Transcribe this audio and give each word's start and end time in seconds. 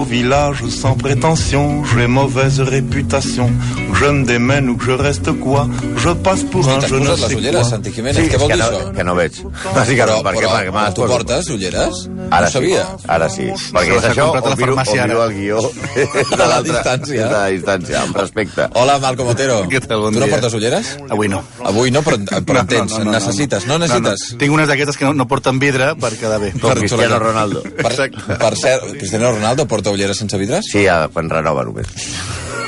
beau 0.00 0.04
village 0.04 0.64
sans 0.70 0.94
prétention, 0.96 1.84
j'ai 1.84 2.06
mauvaise 2.06 2.60
réputation. 2.60 3.50
Je 3.94 4.06
me 4.06 4.24
démène 4.24 4.68
ou 4.70 4.76
que 4.76 4.84
je 4.86 4.92
reste 4.92 5.30
quoi, 5.40 5.68
je 5.96 6.10
passe 6.10 6.42
pour 6.44 6.66
un 6.68 6.80
je 6.80 6.94
ne 6.94 7.14
sais 7.16 7.34
ulleres, 7.34 7.60
quoi. 7.60 7.64
Santi 7.70 7.90
Jiménez? 7.92 8.16
Sí, 8.24 8.30
Què 8.30 8.38
vol 8.38 8.48
que 8.48 8.54
dir 8.56 8.62
no, 8.62 8.68
això? 8.70 8.92
que 8.96 9.04
no 9.04 9.14
veig. 9.14 9.32
Però, 9.42 9.74
Bàsicament, 9.74 10.22
perquè, 10.24 10.40
però, 10.40 10.52
perquè 10.56 10.72
me 10.72 10.84
les 10.86 10.94
tu 10.94 11.02
poso. 11.02 11.12
portes 11.12 11.48
ulleres? 11.50 11.98
Ara 12.30 12.46
no 12.46 12.50
sabia. 12.50 12.84
Sí, 12.96 13.04
ara 13.08 13.28
sí. 13.28 13.46
Perquè 13.74 13.96
és 13.98 14.04
això, 14.10 14.28
o 14.30 14.34
la 14.34 14.54
miro, 14.56 14.72
o 14.72 14.76
farmàcia, 14.76 15.06
miro 15.06 15.24
el 15.24 15.34
guió 15.34 15.60
de 16.30 16.36
la 16.38 16.46
l'altra- 16.46 16.62
distància. 16.70 17.26
De 17.26 17.32
la 17.34 17.48
distància, 17.50 18.02
amb 18.02 18.16
respecte. 18.16 18.68
Hola, 18.74 18.98
Malcom 18.98 19.28
Otero. 19.34 19.58
Què 19.70 19.80
tal? 19.84 20.00
Bon 20.06 20.14
tu 20.14 20.20
no 20.20 20.26
dia. 20.26 20.34
portes 20.36 20.54
ulleres? 20.54 20.94
Avui 21.10 21.28
no. 21.28 21.42
Avui 21.64 21.90
no, 21.90 22.00
però, 22.02 22.16
però 22.46 22.60
en 22.64 22.66
tens. 22.72 22.96
necessites, 23.04 23.66
no, 23.66 23.78
necessites. 23.78 24.24
No, 24.30 24.36
no. 24.36 24.38
Tinc 24.40 24.52
unes 24.56 24.68
d'aquestes 24.72 24.96
que 24.96 25.04
no, 25.04 25.12
no 25.12 25.26
porten 25.28 25.58
vidre 25.60 25.92
per 26.00 26.14
quedar 26.16 26.40
bé. 26.40 26.52
Com 26.56 26.72
Cristiano 26.78 27.18
Ronaldo. 27.18 27.62
Per, 27.62 27.90
Exacte. 27.90 28.38
per 28.40 28.56
cert, 28.56 28.88
Cristiano 28.96 29.32
Ronaldo 29.32 29.66
porta 29.68 29.89
ulleres 29.94 30.22
sense 30.22 30.38
vidres? 30.40 30.70
Sí, 30.72 30.86
quan 31.14 31.30
renova 31.32 31.66
només. 31.68 32.10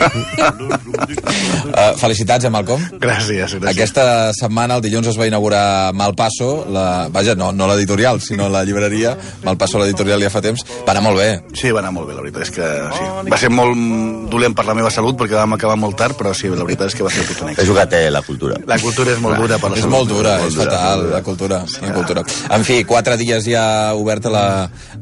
Uh, 0.03 1.95
felicitats 2.03 2.47
a 2.47 2.51
Malcom. 2.53 2.83
Gràcies, 3.01 3.55
gràcies. 3.57 3.71
Aquesta 3.71 4.05
setmana, 4.37 4.77
el 4.79 4.85
dilluns, 4.85 5.09
es 5.13 5.19
va 5.19 5.29
inaugurar 5.29 5.93
Malpasso, 5.97 6.65
la, 6.73 7.09
vaja, 7.13 7.35
no, 7.39 7.53
no 7.53 7.69
l'editorial, 7.71 8.21
sinó 8.25 8.49
la 8.53 8.65
llibreria. 8.67 9.15
Malpasso, 9.47 9.81
l'editorial, 9.83 10.23
ja 10.25 10.31
fa 10.33 10.43
temps. 10.45 10.65
Va 10.87 10.95
anar 10.95 11.05
molt 11.07 11.21
bé. 11.21 11.29
Sí, 11.59 11.71
va 11.71 11.83
anar 11.83 11.93
molt 11.95 12.11
bé, 12.11 12.17
la 12.17 12.25
veritat 12.25 12.49
és 12.49 12.55
que 12.57 12.71
sí. 12.97 13.05
Va 13.31 13.39
ser 13.41 13.53
molt 13.55 14.31
dolent 14.33 14.57
per 14.57 14.67
la 14.69 14.77
meva 14.79 14.91
salut 14.95 15.19
perquè 15.21 15.37
vam 15.39 15.57
acabar 15.59 15.77
molt 15.81 15.97
tard, 15.99 16.17
però 16.19 16.33
sí, 16.37 16.51
la 16.53 16.67
veritat 16.67 16.93
és 16.93 16.99
que 16.99 17.07
va 17.07 17.13
ser 17.13 17.27
tot 17.29 17.45
un 17.45 17.53
És 17.55 17.69
el 17.69 17.77
que 17.77 17.87
té 17.93 18.03
la 18.11 18.23
cultura. 18.27 18.59
La 18.67 18.79
cultura 18.83 19.15
és 19.15 19.21
molt 19.23 19.39
dura 19.41 19.59
per 19.63 19.73
la 19.73 19.77
És 19.79 19.85
salut. 19.85 19.97
molt 19.97 20.13
dura, 20.13 20.37
molt 20.41 20.51
és 20.51 20.59
dura, 20.59 20.71
fatal, 20.71 21.07
dura. 21.07 21.15
la 21.17 21.23
cultura. 21.23 21.63
La 21.83 21.95
cultura. 21.95 22.27
En 22.57 22.67
fi, 22.69 22.83
quatre 22.89 23.17
dies 23.21 23.47
ja 23.49 23.65
oberta 23.95 24.33
la, 24.33 24.45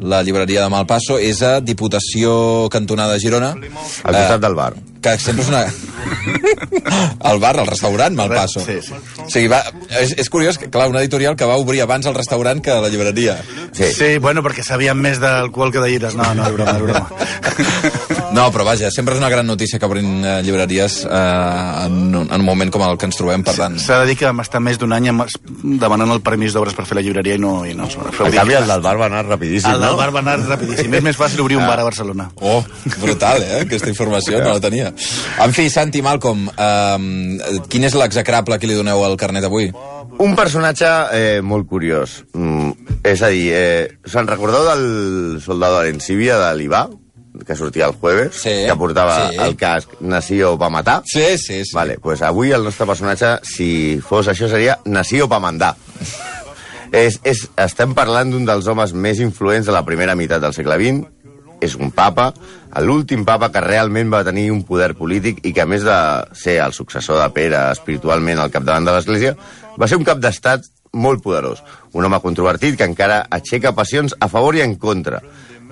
la 0.00 0.22
llibreria 0.26 0.64
de 0.64 0.70
Malpasso. 0.72 1.18
És 1.18 1.42
a 1.46 1.58
Diputació 1.60 2.68
Cantonada 2.70 3.18
Girona. 3.18 3.54
Al 3.54 4.14
costat 4.14 4.40
del 4.40 4.54
bar. 4.58 4.72
Que 5.00 5.16
sempre 5.18 5.44
és 5.44 5.48
una... 5.48 5.62
el 7.30 7.40
bar, 7.40 7.54
el 7.60 7.66
restaurant 7.68 8.16
Malpasso. 8.18 8.60
Sí, 8.64 8.78
sí. 8.84 8.96
O 9.24 9.28
sigui, 9.32 9.48
va, 9.52 9.62
és, 10.00 10.12
és 10.20 10.28
curiós 10.32 10.58
que, 10.60 10.68
clar, 10.72 10.90
una 10.92 11.00
editorial 11.00 11.36
que 11.40 11.48
va 11.48 11.56
obrir 11.60 11.80
abans 11.84 12.08
el 12.10 12.16
restaurant 12.16 12.60
que 12.64 12.76
la 12.82 12.92
llibreria. 12.92 13.38
Sí. 13.72 13.92
Sí, 13.96 14.10
bueno, 14.18 14.44
perquè 14.44 14.64
sabíem 14.66 15.00
més 15.00 15.20
d'alcohol 15.22 15.72
que 15.72 15.80
de 15.80 15.92
llibres. 15.94 16.18
No, 16.18 16.28
no, 16.36 16.48
és 16.50 16.56
broma, 16.58 16.76
és 16.76 16.82
broma. 16.84 18.09
No, 18.30 18.44
però 18.54 18.62
vaja, 18.62 18.92
sempre 18.94 19.16
és 19.16 19.18
una 19.18 19.28
gran 19.28 19.46
notícia 19.48 19.78
que 19.80 19.86
obrin 19.88 20.22
eh, 20.24 20.36
llibreries 20.46 21.00
eh, 21.02 21.86
en, 21.86 22.14
un- 22.14 22.28
en 22.30 22.36
un 22.38 22.44
moment 22.46 22.70
com 22.70 22.84
el 22.86 22.94
que 22.96 23.08
ens 23.08 23.16
trobem, 23.18 23.42
per 23.42 23.56
tant... 23.58 23.74
S'ha 23.82 23.96
de 24.04 24.06
dir 24.06 24.14
que 24.20 24.28
vam 24.28 24.38
estar 24.44 24.60
més 24.62 24.78
d'un 24.78 24.92
any 24.94 25.08
demanant 25.82 26.12
el 26.14 26.20
permís 26.22 26.54
d'obres 26.54 26.76
per 26.78 26.84
fer 26.86 26.94
la 27.00 27.02
llibreria 27.02 27.34
i 27.34 27.42
no... 27.42 27.56
I 27.66 27.74
no 27.74 27.88
En 27.90 28.30
canvi, 28.36 28.54
el 28.54 28.68
del 28.70 28.84
bar 28.84 28.94
va 29.00 29.08
anar 29.10 29.24
rapidíssim, 29.26 29.72
el 29.74 29.82
del 29.82 29.90
no? 29.96 29.98
bar 29.98 30.12
va 30.14 30.22
anar 30.22 30.36
rapidíssim. 30.46 30.94
És 30.94 31.02
més 31.08 31.18
fàcil 31.18 31.42
obrir 31.42 31.58
un 31.58 31.66
bar 31.66 31.80
a 31.82 31.88
Barcelona. 31.88 32.28
Oh, 32.38 32.62
brutal, 33.02 33.42
eh? 33.42 33.64
Aquesta 33.64 33.90
informació 33.90 34.38
no 34.44 34.54
la 34.54 34.62
tenia. 34.62 34.92
En 35.42 35.56
fi, 35.56 35.66
Santi, 35.72 36.00
Malcolm, 36.06 36.46
eh, 36.54 37.58
quin 37.68 37.88
és 37.90 37.98
l'execrable 37.98 38.60
que 38.62 38.70
li 38.70 38.78
doneu 38.78 39.02
al 39.08 39.18
carnet 39.18 39.50
avui? 39.50 39.72
Un 40.22 40.38
personatge 40.38 40.86
eh, 41.18 41.40
molt 41.42 41.66
curiós. 41.66 42.20
Mm, 42.38 42.70
és 43.10 43.26
a 43.26 43.34
dir, 43.34 43.44
eh, 43.58 43.84
se'n 44.06 44.30
recordeu 44.30 44.64
del 44.70 45.40
soldado 45.42 45.82
Arencibia 45.82 46.38
de 46.38 46.54
l'Ibà? 46.62 46.86
Que 47.46 47.54
sortia 47.56 47.86
el 47.86 47.92
jueves, 47.92 48.34
Sí, 48.42 48.50
que 48.66 48.74
portava 48.76 49.30
sí. 49.30 49.36
el 49.40 49.56
casc 49.56 49.92
Nació 50.00 50.56
va 50.58 50.68
matar. 50.70 51.02
Sí, 51.06 51.38
sí, 51.38 51.64
sí. 51.64 51.74
Vale, 51.74 51.98
pues 52.02 52.22
avui 52.22 52.50
el 52.52 52.64
nostre 52.64 52.86
personatge, 52.86 53.36
si 53.46 54.00
fos 54.02 54.28
això, 54.28 54.48
seria 54.50 54.78
Nació 54.84 55.28
pa 55.28 55.38
mandar. 55.40 55.76
és, 56.92 57.20
és, 57.22 57.44
estem 57.56 57.94
parlant 57.94 58.32
d'un 58.32 58.44
dels 58.48 58.66
homes 58.66 58.92
més 58.92 59.20
influents 59.22 59.66
de 59.68 59.72
la 59.74 59.84
primera 59.86 60.16
meitat 60.18 60.42
del 60.42 60.54
segle 60.56 60.74
XX, 60.80 61.06
és 61.60 61.76
un 61.76 61.90
papa, 61.92 62.30
l'últim 62.80 63.22
papa 63.28 63.50
que 63.52 63.60
realment 63.60 64.10
va 64.10 64.24
tenir 64.24 64.48
un 64.50 64.62
poder 64.64 64.94
polític 64.98 65.42
i 65.44 65.52
que, 65.52 65.62
a 65.62 65.68
més 65.68 65.84
de 65.84 65.96
ser 66.34 66.56
el 66.64 66.72
successor 66.72 67.20
de 67.20 67.28
Pere 67.36 67.60
espiritualment 67.70 68.40
al 68.40 68.50
capdavant 68.50 68.88
de 68.88 68.94
l'Església, 68.96 69.36
va 69.78 69.86
ser 69.86 70.00
un 70.00 70.06
cap 70.08 70.18
d'estat 70.18 70.64
molt 70.92 71.22
poderós. 71.22 71.60
Un 71.92 72.04
home 72.08 72.18
controvertit 72.24 72.78
que 72.80 72.88
encara 72.88 73.20
aixeca 73.30 73.74
passions 73.76 74.16
a 74.18 74.26
favor 74.32 74.56
i 74.56 74.64
en 74.64 74.74
contra. 74.80 75.20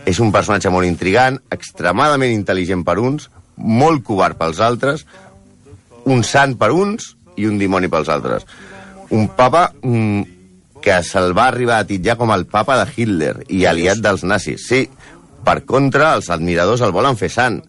És 0.09 0.21
un 0.25 0.33
personatge 0.33 0.73
molt 0.73 0.89
intrigant, 0.89 1.37
extremadament 1.53 2.33
intel·ligent 2.33 2.85
per 2.87 2.97
uns, 3.03 3.29
molt 3.59 4.05
covard 4.07 4.39
pels 4.39 4.61
altres, 4.65 5.05
un 6.09 6.25
sant 6.25 6.57
per 6.57 6.71
uns 6.73 7.13
i 7.37 7.47
un 7.49 7.59
dimoni 7.61 7.91
pels 7.93 8.09
altres. 8.13 8.47
Un 9.13 9.29
papa 9.37 9.69
mm, 9.83 10.23
que 10.85 11.01
se'l 11.05 11.35
va 11.37 11.49
arribar 11.51 11.83
a 11.83 11.87
titllar 11.89 12.17
com 12.21 12.33
el 12.33 12.47
papa 12.49 12.79
de 12.81 12.87
Hitler 12.95 13.35
i 13.53 13.65
aliat 13.67 14.01
dels 14.05 14.25
nazis. 14.25 14.65
Sí, 14.69 14.87
per 15.45 15.63
contra, 15.69 16.15
els 16.17 16.31
admiradors 16.33 16.83
el 16.85 16.95
volen 16.95 17.19
fer 17.21 17.31
sant. 17.33 17.61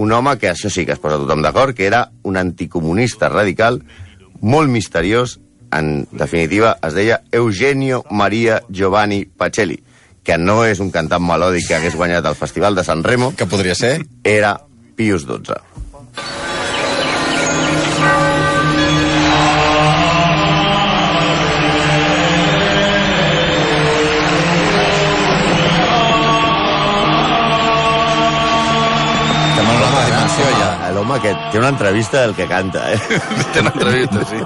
Un 0.00 0.12
home 0.14 0.36
que, 0.40 0.52
això 0.52 0.70
sí 0.72 0.86
que 0.86 0.94
es 0.96 1.02
posa 1.02 1.18
tothom 1.20 1.42
d'acord, 1.44 1.74
que 1.76 1.86
era 1.88 2.06
un 2.24 2.38
anticomunista 2.40 3.28
radical, 3.32 3.80
molt 4.40 4.70
misteriós, 4.72 5.38
en 5.76 6.06
definitiva, 6.10 6.76
es 6.86 6.96
deia 6.96 7.20
Eugenio 7.30 8.04
Maria 8.10 8.62
Giovanni 8.68 9.24
Pacelli, 9.24 9.78
que 10.24 10.36
no 10.38 10.64
és 10.68 10.80
un 10.84 10.90
cantant 10.94 11.22
melòdic 11.24 11.68
que 11.68 11.78
hagués 11.78 11.96
guanyat 11.96 12.26
el 12.26 12.36
Festival 12.38 12.74
de 12.74 12.84
San 12.84 13.04
Remo, 13.04 13.32
Que 13.36 13.46
podria 13.46 13.74
ser? 13.74 14.00
era 14.24 14.58
Pius 14.96 15.24
XII. 15.26 15.60
L'home 30.94 31.16
que 31.22 31.30
té 31.52 31.58
una 31.60 31.68
entrevista 31.70 32.22
del 32.22 32.34
que 32.34 32.46
canta, 32.50 32.92
eh? 32.92 32.98
Té 33.54 33.60
una 33.62 33.70
entrevista, 33.70 34.24
sí. 34.28 34.40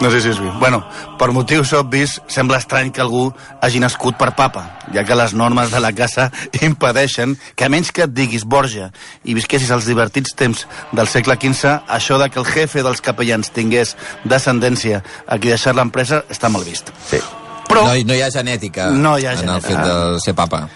No 0.00 0.10
sé 0.10 0.20
si 0.20 0.28
és 0.28 0.38
bé. 0.38 0.50
Bueno, 0.60 0.82
per 1.18 1.30
motius 1.32 1.70
obvis, 1.72 2.18
sembla 2.28 2.58
estrany 2.60 2.90
que 2.92 3.00
algú 3.00 3.30
hagi 3.64 3.80
nascut 3.80 4.18
per 4.20 4.34
papa, 4.36 4.78
ja 4.92 5.04
que 5.08 5.14
les 5.16 5.32
normes 5.32 5.70
de 5.72 5.80
la 5.80 5.92
casa 5.96 6.30
impedeixen 6.60 7.36
que 7.56 7.64
a 7.64 7.70
menys 7.72 7.92
que 7.92 8.04
et 8.04 8.12
diguis 8.12 8.44
Borja 8.44 8.90
i 9.24 9.32
visquessis 9.34 9.70
als 9.72 9.86
divertits 9.88 10.34
temps 10.36 10.66
del 10.92 11.08
segle 11.08 11.38
XV, 11.40 11.80
això 11.88 12.18
de 12.20 12.28
que 12.28 12.38
el 12.42 12.46
jefe 12.50 12.82
dels 12.84 13.00
capellans 13.00 13.48
tingués 13.56 13.96
descendència 14.24 15.02
a 15.26 15.38
qui 15.38 15.48
deixar 15.48 15.74
l'empresa 15.74 16.24
està 16.28 16.50
mal 16.52 16.64
vist. 16.66 16.92
Sí. 17.08 17.20
Però, 17.66 17.82
No, 17.88 17.94
no 18.06 18.14
hi 18.14 18.20
ha 18.22 18.28
genètica 18.30 18.90
No 18.94 19.16
hi 19.18 19.24
ha 19.26 19.32
en 19.32 19.48
el 19.48 19.60
genètica. 19.60 19.68
fet 19.68 19.86
de 19.88 20.20
ser 20.22 20.34
papa. 20.34 20.68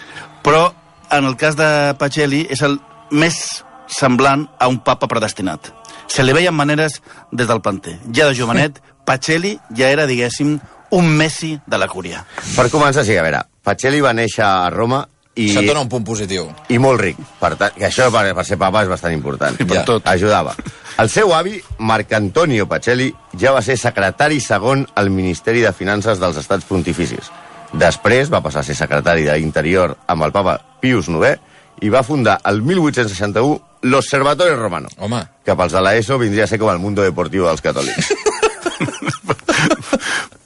però 0.42 0.72
en 1.10 1.24
el 1.26 1.36
cas 1.36 1.54
de 1.56 1.94
Pacelli 1.98 2.46
és 2.50 2.62
el 2.62 2.80
més 3.10 3.36
semblant 3.86 4.48
a 4.58 4.66
un 4.68 4.78
papa 4.80 5.06
predestinat. 5.06 5.72
Se 6.10 6.22
li 6.24 6.32
veien 6.32 6.54
maneres 6.54 7.00
des 7.30 7.46
del 7.46 7.60
planter. 7.60 7.98
Ja 8.14 8.26
de 8.26 8.34
jovenet, 8.34 8.80
Pacelli 9.10 9.56
ja 9.74 9.88
era, 9.90 10.04
diguéssim, 10.06 10.58
un 10.94 11.08
Messi 11.18 11.56
de 11.66 11.78
la 11.78 11.88
cúria. 11.90 12.20
Per 12.54 12.68
començar, 12.70 13.02
sí, 13.06 13.16
a 13.18 13.22
veure, 13.26 13.40
Pacelli 13.66 13.98
va 14.04 14.12
néixer 14.14 14.44
a 14.46 14.68
Roma 14.70 15.00
i, 15.34 15.48
Això 15.50 15.62
et 15.62 15.66
dona 15.70 15.82
un 15.82 15.88
punt 15.90 16.04
positiu. 16.06 16.46
i 16.68 16.78
molt 16.78 17.00
ric. 17.00 17.16
Per 17.40 17.50
tant, 17.58 17.74
que 17.74 17.86
això 17.88 18.06
per, 18.14 18.22
per 18.34 18.44
ser 18.46 18.58
papa 18.58 18.82
és 18.84 18.90
bastant 18.90 19.14
important. 19.14 19.56
I 19.58 19.64
per 19.66 19.76
Ja. 19.80 19.84
tot. 19.84 20.06
Ajudava. 20.06 20.54
El 20.98 21.08
seu 21.08 21.32
avi, 21.34 21.56
Marc 21.78 22.12
Antonio 22.12 22.66
Pacelli, 22.68 23.08
ja 23.38 23.52
va 23.52 23.62
ser 23.62 23.76
secretari 23.78 24.38
segon 24.40 24.86
al 24.94 25.10
Ministeri 25.10 25.60
de 25.64 25.72
Finances 25.72 26.20
dels 26.20 26.36
Estats 26.36 26.64
Pontificis. 26.68 27.30
Després 27.72 28.30
va 28.30 28.42
passar 28.42 28.60
a 28.60 28.66
ser 28.66 28.74
secretari 28.76 29.24
d'Interior 29.26 29.96
amb 30.06 30.22
el 30.26 30.32
papa 30.34 30.58
Pius 30.80 31.08
IX 31.08 31.38
i 31.82 31.88
va 31.88 32.02
fundar 32.02 32.40
el 32.44 32.62
1861 32.62 33.60
l'Observatorio 33.82 34.56
Romano, 34.56 34.88
Home, 34.98 35.22
que 35.42 35.54
pels 35.56 35.72
de 35.72 35.80
l'ESO 35.80 36.18
vindria 36.18 36.44
a 36.44 36.46
ser 36.50 36.58
com 36.60 36.68
el 36.70 36.78
mundo 36.78 37.02
deportiu 37.02 37.46
dels 37.46 37.62
catòlics. 37.64 38.10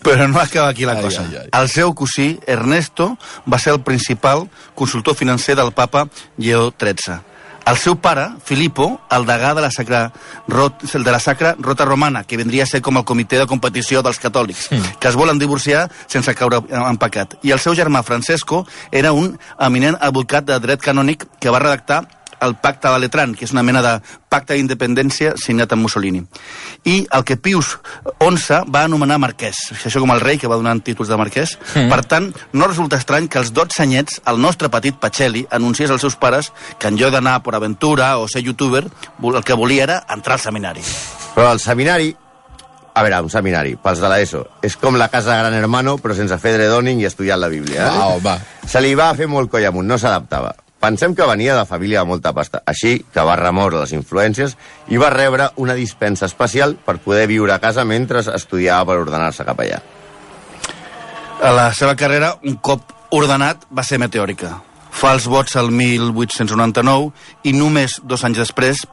Però 0.05 0.29
no 0.29 0.39
acaba 0.41 0.69
aquí 0.69 0.85
la 0.85 0.93
Ai, 0.93 1.03
cosa. 1.03 1.23
ai, 1.23 1.37
ai. 1.37 1.49
El 1.53 1.69
seu 1.69 1.95
cosí, 1.95 2.39
Ernesto, 2.47 3.17
va 3.51 3.59
ser 3.59 3.73
el 3.73 3.81
principal 3.81 4.49
consultor 4.75 5.15
financer 5.17 5.57
del 5.57 5.73
papa 5.73 6.09
Lleó 6.37 6.73
XIII. 6.79 7.21
El 7.65 7.79
seu 7.81 7.95
pare, 7.97 8.27
Filippo, 8.45 9.01
el 9.09 9.25
degà 9.25 9.55
de 9.57 9.63
la 9.65 9.71
Sacra, 9.73 10.13
Rot, 10.53 10.83
el 10.93 11.03
de 11.03 11.11
la 11.15 11.19
Sacra 11.19 11.55
Rota 11.59 11.87
Romana, 11.87 12.21
que 12.29 12.37
vendria 12.37 12.65
a 12.65 12.69
ser 12.69 12.83
com 12.85 12.99
el 13.01 13.07
comitè 13.09 13.39
de 13.41 13.47
competició 13.49 14.03
dels 14.05 14.21
catòlics, 14.21 14.67
que 15.01 15.09
es 15.09 15.17
volen 15.17 15.41
divorciar 15.41 15.87
sense 16.07 16.35
caure 16.37 16.61
en 16.69 16.99
pecat. 17.01 17.39
I 17.41 17.55
el 17.57 17.63
seu 17.65 17.73
germà, 17.73 18.03
Francesco, 18.05 18.67
era 18.93 19.15
un 19.17 19.39
eminent 19.57 19.97
advocat 19.97 20.45
de 20.45 20.59
dret 20.61 20.85
canònic 20.85 21.25
que 21.41 21.49
va 21.49 21.63
redactar 21.65 22.03
el 22.45 22.57
pacte 22.61 22.91
de 22.91 23.01
Letran, 23.03 23.35
que 23.35 23.47
és 23.47 23.53
una 23.55 23.65
mena 23.67 23.83
de 23.85 23.95
pacte 24.31 24.57
d'independència 24.57 25.35
signat 25.41 25.73
amb 25.75 25.87
Mussolini. 25.87 26.23
I 26.85 26.97
el 27.17 27.25
que 27.25 27.37
Pius 27.37 27.75
XI 28.21 28.65
va 28.73 28.85
anomenar 28.85 29.21
marquès, 29.23 29.61
això 29.77 30.03
com 30.03 30.13
el 30.15 30.23
rei 30.23 30.39
que 30.41 30.51
va 30.51 30.59
donant 30.61 30.83
títols 30.85 31.11
de 31.11 31.19
marquès. 31.21 31.57
Mm. 31.75 31.93
Per 31.93 32.01
tant, 32.11 32.31
no 32.53 32.69
resulta 32.71 32.99
estrany 33.01 33.29
que 33.29 33.41
als 33.41 33.53
12 33.55 33.83
anyets 33.85 34.21
el 34.31 34.41
nostre 34.43 34.71
petit 34.73 34.99
Pacelli 35.01 35.45
anunciés 35.51 35.91
als 35.91 36.05
seus 36.05 36.17
pares 36.17 36.53
que 36.79 36.91
en 36.91 36.99
lloc 37.01 37.15
d'anar 37.15 37.41
per 37.45 37.55
aventura 37.57 38.17
o 38.19 38.29
ser 38.29 38.45
youtuber, 38.45 38.85
el 39.35 39.45
que 39.45 39.55
volia 39.59 39.85
era 39.85 40.03
entrar 40.11 40.39
al 40.39 40.45
seminari. 40.45 40.85
Però 41.35 41.51
el 41.53 41.61
seminari, 41.61 42.13
a 42.95 43.03
veure, 43.03 43.23
un 43.27 43.31
seminari, 43.31 43.75
pels 43.83 44.03
de 44.03 44.11
l'ESO, 44.11 44.45
és 44.63 44.77
com 44.81 44.99
la 44.99 45.09
casa 45.13 45.33
de 45.33 45.41
Gran 45.43 45.57
Hermano, 45.59 45.97
però 45.99 46.17
sense 46.17 46.39
fer 46.43 46.55
dredoning 46.59 47.03
i 47.03 47.09
estudiar 47.11 47.39
la 47.41 47.51
Bíblia. 47.53 47.89
Eh? 47.89 47.95
va, 47.99 48.11
home. 48.15 48.37
Se 48.71 48.83
li 48.83 48.95
va 48.99 49.13
fer 49.19 49.31
molt 49.31 49.51
coll 49.51 49.67
amunt, 49.67 49.89
no 49.89 49.99
s'adaptava. 49.99 50.55
Pensem 50.85 51.15
que 51.17 51.25
venia 51.25 51.55
de 51.57 51.65
família 51.65 52.03
de 52.03 52.09
molta 52.11 52.35
pasta, 52.37 52.59
així 52.69 52.99
que 53.13 53.23
va 53.25 53.39
remoure 53.41 53.79
les 53.81 53.95
influències 53.97 54.53
i 54.93 54.99
va 55.01 55.09
rebre 55.09 55.47
una 55.65 55.73
dispensa 55.79 56.27
especial 56.29 56.75
per 56.77 56.99
poder 57.01 57.23
viure 57.31 57.55
a 57.55 57.61
casa 57.63 57.87
mentre 57.89 58.21
estudiava 58.21 58.85
per 58.91 58.99
ordenar-se 59.01 59.47
cap 59.49 59.63
allà. 59.65 59.79
A 61.41 61.55
la 61.57 61.71
seva 61.73 61.95
carrera, 61.97 62.35
un 62.45 62.59
cop 62.61 62.93
ordenat, 63.17 63.65
va 63.73 63.81
ser 63.81 63.97
meteòrica. 64.03 64.51
Fa 64.93 65.15
els 65.17 65.25
vots 65.25 65.57
al 65.57 65.73
1899 65.73 67.49
i 67.49 67.57
només 67.57 67.97
dos 68.05 68.27
anys 68.29 68.43
després 68.45 68.85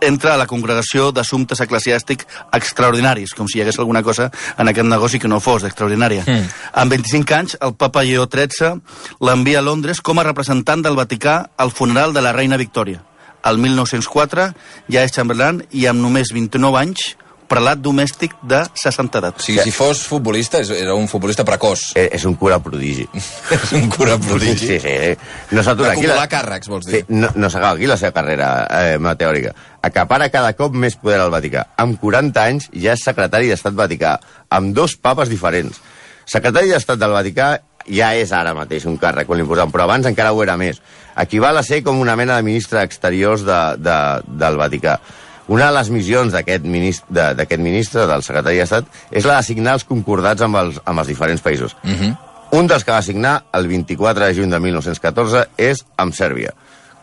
entra 0.00 0.34
a 0.34 0.36
la 0.36 0.46
congregació 0.46 1.10
d'assumptes 1.14 1.60
eclesiàstics 1.64 2.26
extraordinaris, 2.52 3.32
com 3.34 3.48
si 3.48 3.58
hi 3.58 3.62
hagués 3.64 3.78
alguna 3.80 4.02
cosa 4.04 4.30
en 4.58 4.68
aquest 4.68 4.86
negoci 4.88 5.18
que 5.22 5.28
no 5.30 5.40
fos 5.40 5.64
extraordinària. 5.64 6.24
Mm. 6.26 6.48
Amb 6.82 6.92
25 6.96 7.34
anys, 7.38 7.56
el 7.60 7.74
papa 7.74 8.04
Lleó 8.04 8.26
XIII 8.28 8.80
l'envia 9.24 9.60
a 9.60 9.66
Londres 9.66 10.00
com 10.04 10.18
a 10.20 10.26
representant 10.26 10.82
del 10.84 10.96
Vaticà 10.98 11.38
al 11.56 11.70
funeral 11.72 12.12
de 12.12 12.20
la 12.24 12.32
reina 12.36 12.56
Victòria. 12.60 13.02
El 13.46 13.58
1904 13.62 14.50
ja 14.90 15.04
és 15.06 15.12
xambrelant 15.14 15.62
i 15.70 15.86
amb 15.86 16.02
només 16.02 16.32
29 16.34 16.80
anys 16.82 17.12
prelat 17.46 17.78
domèstic 17.78 18.32
de 18.42 18.64
60 18.74 19.20
edat. 19.20 19.36
O 19.38 19.44
sigui, 19.44 19.60
si 19.62 19.70
fos 19.70 20.00
futbolista, 20.02 20.58
és- 20.58 20.70
era 20.74 20.96
un 20.98 21.06
futbolista 21.06 21.44
precoç. 21.46 21.92
Eh, 21.94 22.08
És 22.12 22.24
un 22.26 22.34
cura 22.34 22.58
prodigi. 22.58 23.06
És 23.54 23.70
un 23.72 23.86
cura 23.88 24.18
prodigi. 24.18 24.66
Sí, 24.66 24.80
sí. 24.80 25.16
No 25.52 25.62
s'atura 25.62 25.92
aquí. 25.92 26.00
Acumular 26.00 26.26
càrrecs, 26.28 26.66
vols 26.66 26.86
dir? 26.86 27.04
Sí, 27.04 27.04
no, 27.14 27.30
no 27.36 27.48
s'acaba 27.48 27.76
aquí 27.78 27.86
la 27.86 27.96
seva 27.96 28.10
carrera 28.18 28.66
eh, 28.68 28.98
meteòrica. 28.98 29.54
Acapara 29.86 30.30
cada 30.32 30.52
cop 30.58 30.74
més 30.74 30.96
poder 30.98 31.20
al 31.22 31.30
Vaticà. 31.30 31.66
Amb 31.78 32.00
40 32.02 32.42
anys 32.42 32.68
ja 32.74 32.94
és 32.96 33.04
secretari 33.06 33.50
d'Estat 33.52 33.76
Vaticà, 33.78 34.16
amb 34.50 34.74
dos 34.74 34.96
papes 34.98 35.30
diferents. 35.30 35.78
Secretari 36.26 36.72
d'Estat 36.72 36.98
del 36.98 37.14
Vaticà 37.14 37.52
ja 37.86 38.08
és 38.18 38.32
ara 38.34 38.54
mateix 38.56 38.86
un 38.90 38.96
càrrec 38.98 39.28
quan 39.28 39.38
l'imposen, 39.38 39.70
però 39.70 39.84
abans 39.86 40.08
encara 40.10 40.32
ho 40.34 40.42
era 40.42 40.56
més. 40.58 40.80
Equival 41.22 41.60
a 41.60 41.62
ser 41.62 41.84
com 41.86 42.00
una 42.02 42.16
mena 42.18 42.34
de 42.36 42.42
ministre 42.42 42.82
exteriors 42.82 43.44
de, 43.46 43.60
de, 43.78 43.98
del 44.26 44.58
Vaticà. 44.58 44.98
Una 45.46 45.68
de 45.70 45.76
les 45.76 45.90
missions 45.94 46.32
d'aquest 46.34 46.64
ministre, 46.66 47.28
de- 47.38 47.58
ministre, 47.62 48.06
del 48.10 48.24
secretari 48.26 48.58
d'Estat, 48.58 48.88
és 49.12 49.24
la 49.28 49.36
de 49.38 49.46
signar 49.46 49.76
els 49.78 49.86
concordats 49.86 50.42
amb 50.42 50.58
els, 50.58 50.80
amb 50.84 50.98
els 50.98 51.12
diferents 51.12 51.42
països. 51.42 51.76
Uh 51.84 51.90
-huh. 51.94 52.16
Un 52.58 52.66
dels 52.66 52.84
que 52.84 52.92
va 52.92 53.02
signar 53.02 53.44
el 53.52 53.68
24 53.68 54.24
de 54.26 54.34
juny 54.34 54.50
de 54.50 54.58
1914 54.58 55.48
és 55.56 55.84
amb 55.96 56.14
Sèrbia. 56.14 56.52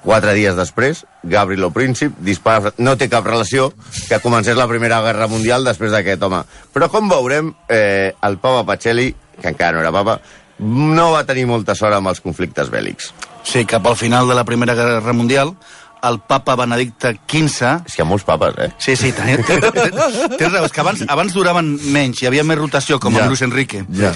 Quatre 0.04 0.34
dies 0.36 0.56
després, 0.60 1.06
Gavrilo 1.24 1.72
Príncip 1.72 2.18
dispara... 2.20 2.74
No 2.84 2.98
té 3.00 3.08
cap 3.12 3.26
relació 3.28 3.70
que 4.10 4.20
comencés 4.24 4.58
la 4.60 4.68
Primera 4.68 5.00
Guerra 5.06 5.30
Mundial 5.32 5.64
després 5.64 5.94
d'aquest 5.96 6.24
home. 6.28 6.42
Però 6.76 6.90
com 6.92 7.08
veurem, 7.12 7.54
eh, 7.72 8.12
el 8.28 8.40
papa 8.44 8.66
Pacelli, 8.74 9.14
que 9.40 9.54
encara 9.54 9.78
no 9.78 9.86
era 9.86 9.94
papa, 9.96 10.20
no 10.60 11.12
va 11.14 11.24
tenir 11.28 11.46
molta 11.48 11.76
sort 11.76 11.96
amb 11.96 12.12
els 12.12 12.20
conflictes 12.24 12.70
bèl·lics. 12.72 13.14
Sí, 13.48 13.64
cap 13.66 13.88
al 13.88 13.98
final 14.00 14.28
de 14.28 14.36
la 14.36 14.46
Primera 14.48 14.76
Guerra 14.76 15.16
Mundial, 15.16 15.56
el 16.04 16.20
papa 16.20 16.56
Benedicte 16.60 17.14
XV 17.32 17.70
És 17.88 17.96
que 17.96 18.02
hi 18.02 18.04
ha 18.04 18.08
molts 18.10 18.26
papes, 18.28 18.56
eh? 18.60 18.70
Sí, 18.78 18.96
sí, 19.00 19.12
tens, 19.16 19.46
tens 20.40 20.52
raó, 20.52 20.66
és 20.66 20.72
que 20.76 20.82
abans, 20.84 21.04
abans 21.08 21.34
duraven 21.36 21.70
menys, 21.94 22.22
hi 22.22 22.28
havia 22.28 22.44
més 22.44 22.58
rotació, 22.60 23.00
com 23.00 23.14
Ja. 23.16 23.22
amb 23.24 23.32
Luis 23.34 23.42
Enrique. 23.46 23.86
Ja. 23.96 24.14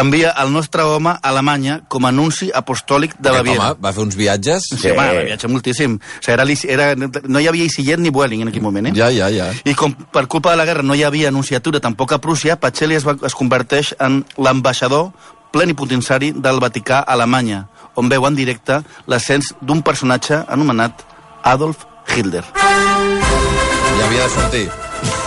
Envia 0.00 0.34
el 0.42 0.52
nostre 0.52 0.82
home 0.84 1.10
a 1.14 1.18
Alemanya 1.32 1.80
com 1.88 2.04
a 2.04 2.10
anunci 2.12 2.50
apostòlic 2.54 3.14
de 3.18 3.28
Aquest 3.30 3.38
Baviera. 3.46 3.70
home 3.72 3.82
va 3.84 3.92
fer 3.92 4.02
uns 4.04 4.16
viatges... 4.16 4.68
Sí, 4.76 4.90
home, 4.90 4.96
va 4.98 5.24
viatjar 5.26 5.50
moltíssim. 5.50 5.96
O 5.96 6.22
sigui, 6.24 6.58
era, 6.72 6.90
era, 6.92 7.22
no 7.28 7.40
hi 7.40 7.48
havia 7.48 7.64
Isillet 7.64 7.98
ni 8.00 8.10
Vueling 8.10 8.42
en 8.42 8.48
aquell 8.52 8.62
moment, 8.62 8.86
eh? 8.90 8.94
Ja, 8.96 9.10
ja, 9.10 9.28
ja. 9.32 9.50
I 9.64 9.74
com 9.74 9.94
per 9.94 10.26
culpa 10.28 10.50
de 10.52 10.60
la 10.60 10.64
guerra 10.68 10.82
no 10.82 10.94
hi 10.94 11.02
havia 11.04 11.28
anunciatura 11.32 11.80
tampoc 11.80 12.12
a 12.12 12.18
Prússia, 12.18 12.56
Pacelli 12.60 12.94
es, 13.00 13.06
va, 13.06 13.16
es 13.26 13.34
converteix 13.34 13.94
en 14.00 14.22
l'ambaixador 14.36 15.10
plenipotenciari 15.52 16.32
del 16.32 16.60
Vaticà 16.60 17.02
a 17.02 17.12
Alemanya, 17.12 17.66
on 17.94 18.08
veu 18.08 18.24
en 18.26 18.34
directe 18.34 18.78
l'ascens 19.06 19.52
d'un 19.60 19.82
personatge 19.84 20.38
anomenat 20.48 21.02
Adolf 21.42 21.84
Hitler. 22.14 22.44
Ja 22.54 24.06
havia 24.06 24.22
de 24.22 24.30
sortir. 24.30 24.66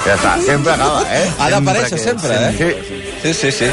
Ja 0.05 0.13
està, 0.15 0.35
sempre 0.45 0.71
acaba, 0.75 1.01
eh? 1.11 1.25
Ha 1.41 1.49
d'aparèixer 1.51 1.99
Sempre 1.99 2.29
sempre, 2.29 2.67
eh? 2.69 3.13
Sí, 3.23 3.33
sí, 3.33 3.51
sí. 3.51 3.69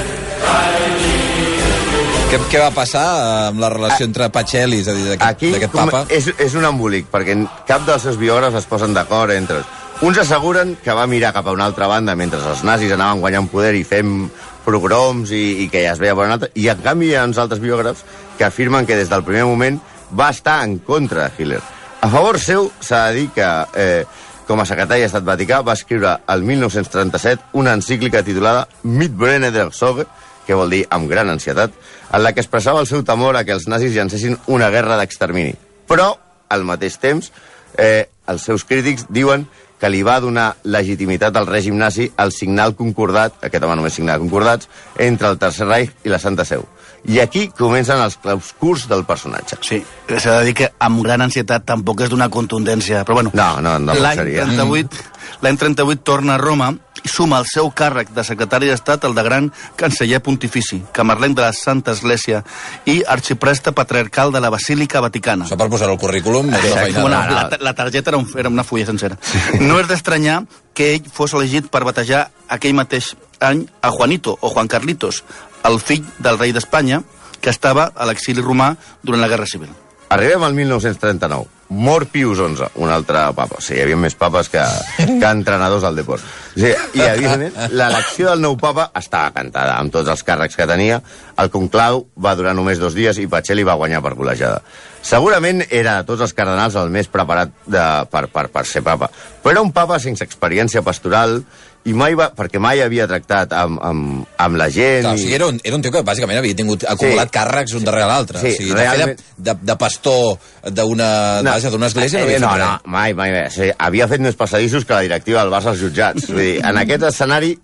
Què, 2.33 2.39
què 2.49 2.63
va 2.63 2.71
passar 2.73 3.05
amb 3.51 3.61
la 3.61 3.69
relació 3.69 4.07
entre 4.09 4.31
Pacelli, 4.33 4.81
és 4.81 4.89
a 4.89 4.95
dir, 4.97 5.05
d'aquest 5.13 5.75
papa? 5.77 6.07
és, 6.09 6.31
és 6.41 6.57
un 6.57 6.65
embolic, 6.65 7.11
perquè 7.13 7.37
cap 7.69 7.85
dels 7.87 8.07
seus 8.09 8.17
biògrafs 8.19 8.63
es 8.63 8.67
posen 8.71 8.97
d'acord 8.97 9.35
entre. 9.37 9.61
Uns 10.03 10.19
asseguren 10.19 10.73
que 10.83 10.97
va 10.97 11.05
mirar 11.07 11.35
cap 11.37 11.47
a 11.47 11.55
una 11.55 11.69
altra 11.69 11.87
banda 11.87 12.17
mentre 12.19 12.41
els 12.41 12.65
nazis 12.67 12.95
anaven 12.97 13.21
guanyant 13.23 13.51
poder 13.53 13.75
i 13.79 13.85
fent 13.87 14.31
progroms 14.65 15.31
i, 15.31 15.45
i 15.63 15.69
que 15.71 15.85
ja 15.85 15.93
es 15.93 16.01
veia 16.03 16.17
per 16.17 16.27
una 16.27 16.41
altra, 16.41 16.51
i 16.57 16.67
en 16.73 16.81
canvi 16.83 17.13
hi 17.13 17.15
ha 17.21 17.27
uns 17.29 17.39
altres 17.39 17.61
biògrafs 17.63 18.03
que 18.39 18.49
afirmen 18.49 18.89
que 18.89 18.97
des 18.99 19.13
del 19.13 19.23
primer 19.29 19.45
moment 19.47 19.79
va 20.19 20.33
estar 20.33 20.63
en 20.65 20.79
contra 20.83 21.29
de 21.29 21.37
Hitler. 21.39 21.63
A 22.03 22.09
favor 22.11 22.41
seu 22.43 22.65
s'ha 22.83 23.05
de 23.07 23.15
dir 23.15 23.29
que 23.31 23.49
eh, 23.79 24.05
com 24.49 24.59
a 24.59 24.65
secretari 24.67 25.05
d'Estat 25.05 25.23
Vaticà 25.23 25.61
va 25.63 25.77
escriure 25.79 26.17
el 26.35 26.41
1937 26.43 27.55
una 27.61 27.77
encíclica 27.79 28.25
titulada 28.27 28.65
Mit 28.83 29.15
Brenne 29.15 29.53
der 29.55 29.69
Sorge, 29.71 30.09
que 30.43 30.59
vol 30.59 30.75
dir 30.75 30.81
amb 30.91 31.07
gran 31.07 31.31
ansietat, 31.31 31.71
en 32.11 32.25
la 32.25 32.33
que 32.35 32.43
expressava 32.43 32.83
el 32.83 32.91
seu 32.91 33.05
temor 33.07 33.39
a 33.39 33.45
que 33.47 33.55
els 33.55 33.69
nazis 33.71 33.95
llancessin 33.95 34.35
una 34.51 34.73
guerra 34.75 34.99
d'extermini. 34.99 35.55
Però, 35.87 36.09
al 36.51 36.67
mateix 36.67 36.99
temps, 36.99 37.31
eh, 37.79 38.09
els 38.27 38.51
seus 38.51 38.67
crítics 38.67 39.07
diuen 39.07 39.47
que 39.79 39.91
li 39.91 40.03
va 40.03 40.19
donar 40.19 40.57
legitimitat 40.67 41.39
al 41.39 41.47
règim 41.47 41.79
nazi 41.79 42.09
al 42.17 42.35
signar 42.35 42.67
el 42.73 42.75
concordat, 42.75 43.39
aquest 43.47 43.63
home 43.63 43.79
només 43.79 43.95
signava 43.95 44.19
concordats, 44.19 44.67
entre 44.99 45.31
el 45.31 45.39
Tercer 45.39 45.71
Reich 45.71 45.95
i 46.03 46.11
la 46.11 46.19
Santa 46.19 46.45
Seu. 46.51 46.67
I 47.11 47.19
aquí 47.19 47.49
comencen 47.59 47.99
els 47.99 48.15
clauscurs 48.23 48.87
del 48.91 49.03
personatge. 49.05 49.59
Sí, 49.67 49.81
s'ha 50.13 50.39
de 50.39 50.47
dir 50.47 50.55
que 50.55 50.69
amb 50.79 51.03
gran 51.03 51.25
ansietat 51.25 51.65
tampoc 51.67 52.05
és 52.05 52.13
d'una 52.13 52.29
contundència, 52.31 53.03
però 53.05 53.19
bueno... 53.19 53.33
No, 53.35 53.57
no, 53.65 53.75
no 53.83 53.97
L'any 53.99 54.21
seria. 54.21 54.47
38, 54.47 55.03
l'any 55.43 55.59
38 55.59 56.05
torna 56.07 56.37
a 56.37 56.39
Roma 56.39 56.71
i 57.03 57.11
suma 57.11 57.41
el 57.43 57.49
seu 57.51 57.73
càrrec 57.75 58.13
de 58.15 58.23
secretari 58.23 58.69
d'Estat 58.71 59.03
el 59.09 59.17
de 59.17 59.25
gran 59.27 59.49
canceller 59.81 60.21
pontifici, 60.23 60.79
camarlenc 60.95 61.35
de 61.41 61.43
la 61.43 61.51
Santa 61.57 61.97
Església 61.97 62.45
i 62.87 63.01
arxipresta 63.03 63.75
patriarcal 63.75 64.31
de 64.31 64.43
la 64.45 64.53
Basílica 64.55 65.03
Vaticana. 65.03 65.49
Això 65.49 65.59
per 65.59 65.67
posar-ho 65.73 65.97
al 65.97 65.99
currículum 65.99 66.55
Exacte. 66.55 66.93
feinada. 66.93 67.03
Bueno, 67.03 67.35
la, 67.35 67.59
la 67.59 67.75
targeta 67.75 68.15
era, 68.15 68.23
un, 68.23 68.31
era 68.39 68.53
una 68.53 68.63
fulla 68.63 68.87
sencera. 68.87 69.19
No 69.59 69.81
és 69.83 69.91
d'estranyar 69.91 70.45
que 70.73 70.93
ell 70.95 71.11
fos 71.13 71.35
elegit 71.35 71.67
per 71.73 71.83
batejar 71.85 72.29
aquell 72.53 72.79
mateix 72.79 73.17
any 73.43 73.67
a 73.83 73.91
Juanito, 73.91 74.37
o 74.41 74.49
Juan 74.55 74.69
Carlitos, 74.71 75.25
el 75.69 75.81
fill 75.81 76.05
del 76.19 76.39
rei 76.39 76.53
d'Espanya, 76.53 77.03
que 77.43 77.51
estava 77.51 77.91
a 77.95 78.07
l'exili 78.07 78.45
romà 78.45 78.75
durant 79.03 79.23
la 79.23 79.31
Guerra 79.31 79.49
Civil. 79.51 79.73
Arribem 80.13 80.43
al 80.45 80.55
1939. 80.55 81.49
Mor 81.73 82.05
Pius 82.13 82.37
XI, 82.37 82.67
un 82.85 82.91
altre 82.93 83.23
papa. 83.33 83.57
O 83.57 83.63
sigui, 83.65 83.79
hi 83.79 83.85
havia 83.87 83.97
més 83.97 84.15
papes 84.19 84.51
que, 84.53 84.61
que 84.99 85.31
entrenadors 85.31 85.87
al 85.89 85.97
deport. 85.97 86.21
O 86.53 86.61
sigui, 86.61 86.75
I, 87.01 87.05
evidentment, 87.07 87.57
l'elecció 87.73 88.29
del 88.29 88.43
nou 88.45 88.59
papa 88.61 88.91
estava 89.01 89.33
cantada, 89.33 89.79
amb 89.81 89.95
tots 89.95 90.13
els 90.13 90.25
càrrecs 90.27 90.59
que 90.59 90.69
tenia. 90.69 91.01
El 91.41 91.49
conclau 91.55 92.05
va 92.21 92.35
durar 92.37 92.53
només 92.59 92.83
dos 92.83 92.93
dies 92.93 93.23
i 93.23 93.29
Pacelli 93.31 93.65
va 93.65 93.79
guanyar 93.81 94.03
per 94.05 94.13
col·legiada. 94.19 94.61
Segurament 95.03 95.65
era 95.71 95.97
de 95.99 96.07
tots 96.13 96.23
els 96.29 96.37
cardenals 96.37 96.77
el 96.77 96.93
més 96.93 97.09
preparat 97.11 97.57
de, 97.65 97.87
per, 98.13 98.27
per, 98.31 98.51
per 98.53 98.67
ser 98.69 98.85
papa. 98.85 99.09
Però 99.43 99.57
era 99.57 99.65
un 99.65 99.73
papa 99.73 99.97
sense 99.99 100.29
experiència 100.29 100.85
pastoral 100.85 101.41
i 101.85 101.93
mai 101.99 102.15
va, 102.15 102.29
perquè 102.35 102.61
mai 102.63 102.79
havia 102.81 103.09
tractat 103.11 103.53
amb, 103.59 103.81
amb, 103.83 104.27
amb 104.39 104.57
la 104.57 104.69
gent. 104.71 105.03
Clar, 105.03 105.15
o 105.15 105.19
i- 105.19 105.23
sigui, 105.25 105.35
era 105.35 105.49
un, 105.51 105.59
era 105.65 105.75
un 105.75 105.83
tio 105.83 105.91
que 105.91 106.03
bàsicament 106.07 106.39
havia 106.39 106.55
tingut 106.55 106.85
acumulat 106.87 107.27
Sí. 107.33 107.35
càrrecs 107.39 107.75
un 107.75 107.85
darrere 107.85 108.07
l'altre. 108.07 108.39
Sí, 108.39 108.53
o 108.53 108.57
sigui, 108.61 108.73
realment- 108.77 109.19
de, 109.37 109.51
de, 109.51 109.57
de 109.63 109.77
pastor 109.77 110.39
d'una 110.71 111.43
vaja, 111.43 111.71
d'una 111.71 111.87
església 111.91 112.21
no 112.21 112.25
eh, 112.25 112.29
havia 112.29 112.39
no, 112.41 112.51
fet 112.53 112.61
no, 112.61 112.71
res. 112.71 112.81
mai, 112.87 113.15
mai. 113.15 113.31
mai. 113.33 113.51
Sí, 113.51 113.71
havia 113.79 114.07
fet 114.09 114.21
més 114.23 114.37
passadissos 114.39 114.85
que 114.85 114.95
la 114.95 115.01
directiva 115.09 115.43
del 115.43 115.51
Barça 115.53 115.73
als 115.75 115.81
jutjats. 115.83 116.29
Vull 116.31 116.39
dir, 116.39 116.65
en 116.65 116.79
aquest 116.79 117.03
escenari, 117.11 117.57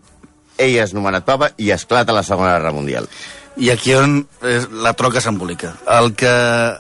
ell 0.58 0.76
és 0.82 0.94
nomenat 0.94 1.24
papa 1.24 1.52
i 1.56 1.70
esclata 1.70 2.12
la 2.12 2.24
Segona 2.26 2.56
Guerra 2.56 2.72
Mundial. 2.74 3.06
I 3.58 3.70
aquí 3.70 3.94
on 3.94 4.20
és 4.46 4.68
la 4.70 4.92
troca 4.98 5.20
s'embolica. 5.22 5.76
El 6.00 6.12
que, 6.18 6.30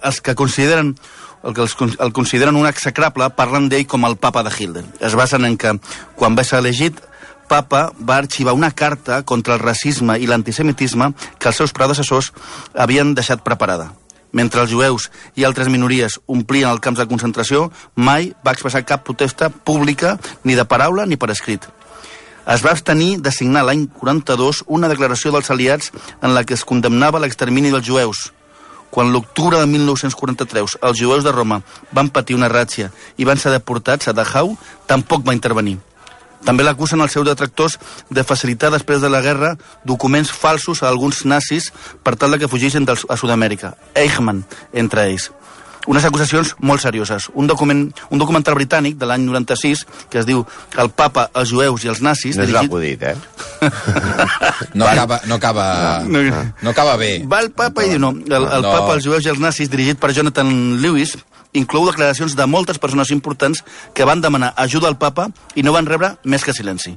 els 0.02 0.20
que 0.20 0.34
consideren 0.38 0.96
el 1.46 1.54
que 1.54 1.60
els, 1.62 1.76
el 2.02 2.10
consideren 2.12 2.56
un 2.58 2.66
execrable 2.66 3.28
parlen 3.30 3.68
d'ell 3.70 3.86
com 3.86 4.02
el 4.08 4.16
papa 4.18 4.42
de 4.42 4.50
Hitler. 4.50 4.82
Es 5.00 5.14
basen 5.14 5.44
en 5.46 5.56
que, 5.56 5.70
quan 6.18 6.34
va 6.36 6.42
ser 6.42 6.58
elegit, 6.58 6.98
papa 7.48 7.88
va 7.98 8.18
arxivar 8.22 8.54
una 8.54 8.70
carta 8.70 9.22
contra 9.22 9.56
el 9.56 9.64
racisme 9.64 10.18
i 10.18 10.28
l'antisemitisme 10.28 11.12
que 11.38 11.48
els 11.50 11.62
seus 11.62 11.72
predecessors 11.72 12.32
havien 12.74 13.14
deixat 13.14 13.42
preparada. 13.44 13.94
Mentre 14.32 14.60
els 14.60 14.70
jueus 14.70 15.08
i 15.40 15.46
altres 15.48 15.72
minories 15.72 16.18
omplien 16.28 16.68
els 16.70 16.84
camps 16.84 17.00
de 17.00 17.08
concentració, 17.08 17.70
mai 17.96 18.34
va 18.44 18.52
expressar 18.52 18.84
cap 18.84 19.02
protesta 19.08 19.48
pública 19.48 20.18
ni 20.44 20.54
de 20.54 20.68
paraula 20.68 21.08
ni 21.08 21.16
per 21.16 21.32
escrit 21.32 21.64
es 22.48 22.62
va 22.64 22.72
abstenir 22.72 23.18
de 23.20 23.30
signar 23.30 23.60
l'any 23.68 23.84
42 24.00 24.62
una 24.76 24.88
declaració 24.88 25.32
dels 25.34 25.50
aliats 25.52 25.90
en 26.22 26.32
la 26.32 26.44
que 26.48 26.56
es 26.56 26.64
condemnava 26.64 27.20
l'extermini 27.20 27.72
dels 27.74 27.84
jueus. 27.84 28.30
Quan 28.88 29.12
l'octubre 29.12 29.58
de 29.60 29.66
1943 29.68 30.78
els 30.88 31.00
jueus 31.00 31.26
de 31.26 31.34
Roma 31.34 31.60
van 31.92 32.08
patir 32.08 32.38
una 32.38 32.48
ràtzia 32.48 32.88
i 33.20 33.28
van 33.28 33.36
ser 33.36 33.52
deportats 33.52 34.08
a 34.08 34.16
Dachau, 34.16 34.54
tampoc 34.88 35.26
va 35.28 35.36
intervenir. 35.36 35.76
També 36.44 36.62
l'acusen 36.64 37.00
els 37.00 37.12
seus 37.12 37.26
detractors 37.26 37.78
de 38.10 38.24
facilitar 38.24 38.70
després 38.70 39.00
de 39.02 39.08
la 39.10 39.20
guerra 39.20 39.56
documents 39.84 40.30
falsos 40.32 40.82
a 40.82 40.88
alguns 40.88 41.24
nazis 41.24 41.72
per 42.02 42.14
tal 42.16 42.30
de 42.32 42.38
que 42.38 42.48
fugissin 42.48 42.84
del, 42.86 42.96
a 43.08 43.16
Sud-amèrica. 43.16 43.74
Eichmann, 43.94 44.44
entre 44.72 45.08
ells. 45.10 45.30
unes 45.88 46.04
acusacions 46.04 46.50
molt 46.60 46.82
serioses. 46.82 47.30
Un, 47.32 47.46
document, 47.48 47.86
un 48.12 48.18
documental 48.20 48.52
britànic 48.58 48.98
de 49.00 49.06
l'any 49.08 49.22
96 49.24 49.86
que 50.12 50.18
es 50.20 50.26
diu 50.28 50.42
El 50.76 50.90
papa, 50.90 51.30
els 51.32 51.48
jueus 51.48 51.84
i 51.84 51.88
els 51.88 52.02
nazis... 52.04 52.36
No 52.36 52.44
és 52.44 52.50
dirigit- 52.50 52.68
l'acudit, 52.68 53.02
eh? 53.08 53.16
No 54.74 54.86
acaba, 54.86 55.20
no 55.26 55.34
acaba, 55.36 56.04
No. 56.06 56.20
no 56.62 56.70
acaba 56.70 56.96
bé. 56.96 57.24
Va 57.24 57.40
el 57.40 57.50
papa 57.52 57.84
i 57.86 57.90
diu 57.94 57.98
no. 58.02 58.10
El, 58.10 58.34
el 58.36 58.62
No. 58.62 58.72
papa, 58.72 58.94
els 58.98 59.04
jueus 59.06 59.24
i 59.24 59.30
els 59.32 59.40
nazis, 59.40 59.70
dirigit 59.70 59.98
per 59.98 60.12
Jonathan 60.12 60.50
Lewis, 60.82 61.16
inclou 61.52 61.86
declaracions 61.86 62.36
de 62.36 62.46
moltes 62.46 62.78
persones 62.78 63.10
importants 63.14 63.64
que 63.94 64.04
van 64.04 64.20
demanar 64.20 64.52
ajuda 64.56 64.88
al 64.88 64.98
papa 64.98 65.28
i 65.54 65.62
no 65.62 65.72
van 65.72 65.86
rebre 65.86 66.16
més 66.24 66.44
que 66.44 66.52
silenci. 66.56 66.96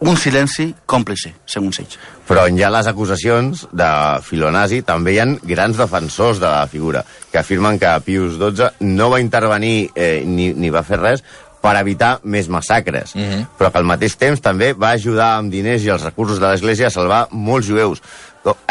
Un 0.00 0.16
silenci 0.16 0.70
còmplice, 0.88 1.34
segons 1.44 1.76
ells. 1.82 1.98
Però 2.24 2.46
on 2.48 2.56
hi 2.56 2.64
ha 2.64 2.70
les 2.72 2.86
acusacions 2.88 3.66
de 3.76 3.90
filonazi, 4.24 4.80
també 4.80 5.12
hi 5.12 5.18
ha 5.20 5.26
grans 5.44 5.76
defensors 5.76 6.40
de 6.40 6.48
la 6.48 6.64
figura, 6.72 7.04
que 7.30 7.42
afirmen 7.42 7.78
que 7.78 7.92
Pius 8.06 8.38
XII 8.40 8.88
no 8.88 9.10
va 9.12 9.20
intervenir 9.20 9.90
eh, 9.94 10.22
ni, 10.24 10.54
ni 10.56 10.72
va 10.72 10.86
fer 10.88 11.02
res 11.02 11.24
per 11.60 11.74
evitar 11.76 12.14
més 12.24 12.48
massacres, 12.48 13.14
mm 13.14 13.20
-hmm. 13.20 13.46
però 13.58 13.70
que 13.70 13.78
al 13.78 13.84
mateix 13.84 14.16
temps 14.16 14.40
també 14.40 14.72
va 14.72 14.96
ajudar 14.96 15.36
amb 15.36 15.52
diners 15.52 15.84
i 15.84 15.90
els 15.90 16.02
recursos 16.02 16.40
de 16.40 16.48
l'Església 16.48 16.86
a 16.86 16.90
salvar 16.90 17.28
molts 17.30 17.66
jueus, 17.66 18.00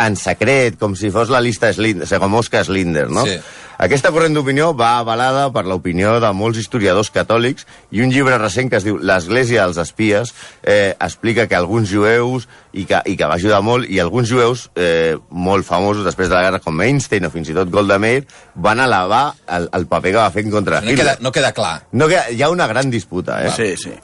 en 0.02 0.16
secret, 0.18 0.80
com 0.82 0.96
si 0.98 1.12
fos 1.14 1.30
la 1.30 1.42
llista 1.46 1.70
Slinder, 1.74 2.08
com 2.20 2.34
Oscar 2.40 2.64
Slinder, 2.66 3.08
no? 3.10 3.26
Sí. 3.28 3.36
Aquesta 3.80 4.10
corrent 4.12 4.34
d'opinió 4.36 4.74
va 4.76 4.98
avalada 5.00 5.46
per 5.56 5.62
l'opinió 5.64 6.18
de 6.20 6.32
molts 6.36 6.58
historiadors 6.60 7.12
catòlics 7.16 7.64
i 7.96 8.02
un 8.04 8.10
llibre 8.12 8.36
recent 8.42 8.68
que 8.68 8.76
es 8.82 8.84
diu 8.84 8.98
L'Església 9.00 9.62
als 9.64 9.78
espies 9.80 10.34
eh, 10.64 10.98
explica 11.00 11.46
que 11.48 11.56
alguns 11.56 11.88
jueus 11.94 12.50
i 12.74 12.84
que, 12.90 13.00
i 13.08 13.16
que 13.16 13.30
va 13.30 13.38
ajudar 13.40 13.62
molt 13.64 13.88
i 13.88 14.02
alguns 14.04 14.28
jueus 14.34 14.66
eh, 14.76 15.16
molt 15.32 15.64
famosos 15.70 16.04
després 16.04 16.28
de 16.28 16.36
la 16.36 16.44
guerra 16.44 16.60
com 16.66 16.82
Einstein 16.84 17.30
o 17.30 17.32
fins 17.32 17.54
i 17.54 17.56
tot 17.56 17.72
Golda 17.72 17.96
Meir 18.04 18.26
van 18.56 18.84
alabar 18.84 19.30
el, 19.48 19.70
el 19.72 19.88
paper 19.88 20.12
que 20.12 20.20
va 20.26 20.32
fer 20.36 20.44
en 20.44 20.52
contra 20.58 20.82
de 20.82 20.88
No 20.90 20.92
Hitler. 20.92 21.06
queda, 21.06 21.18
no 21.24 21.32
queda 21.32 21.54
clar. 21.56 21.76
No, 21.94 22.10
queda, 22.12 22.28
hi 22.36 22.42
ha 22.44 22.50
una 22.52 22.68
gran 22.68 22.92
disputa, 22.92 23.40
eh? 23.46 23.54
Sí, 23.56 23.78
sí. 23.78 23.96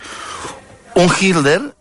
Un 0.95 1.11
Hitler 1.19 1.74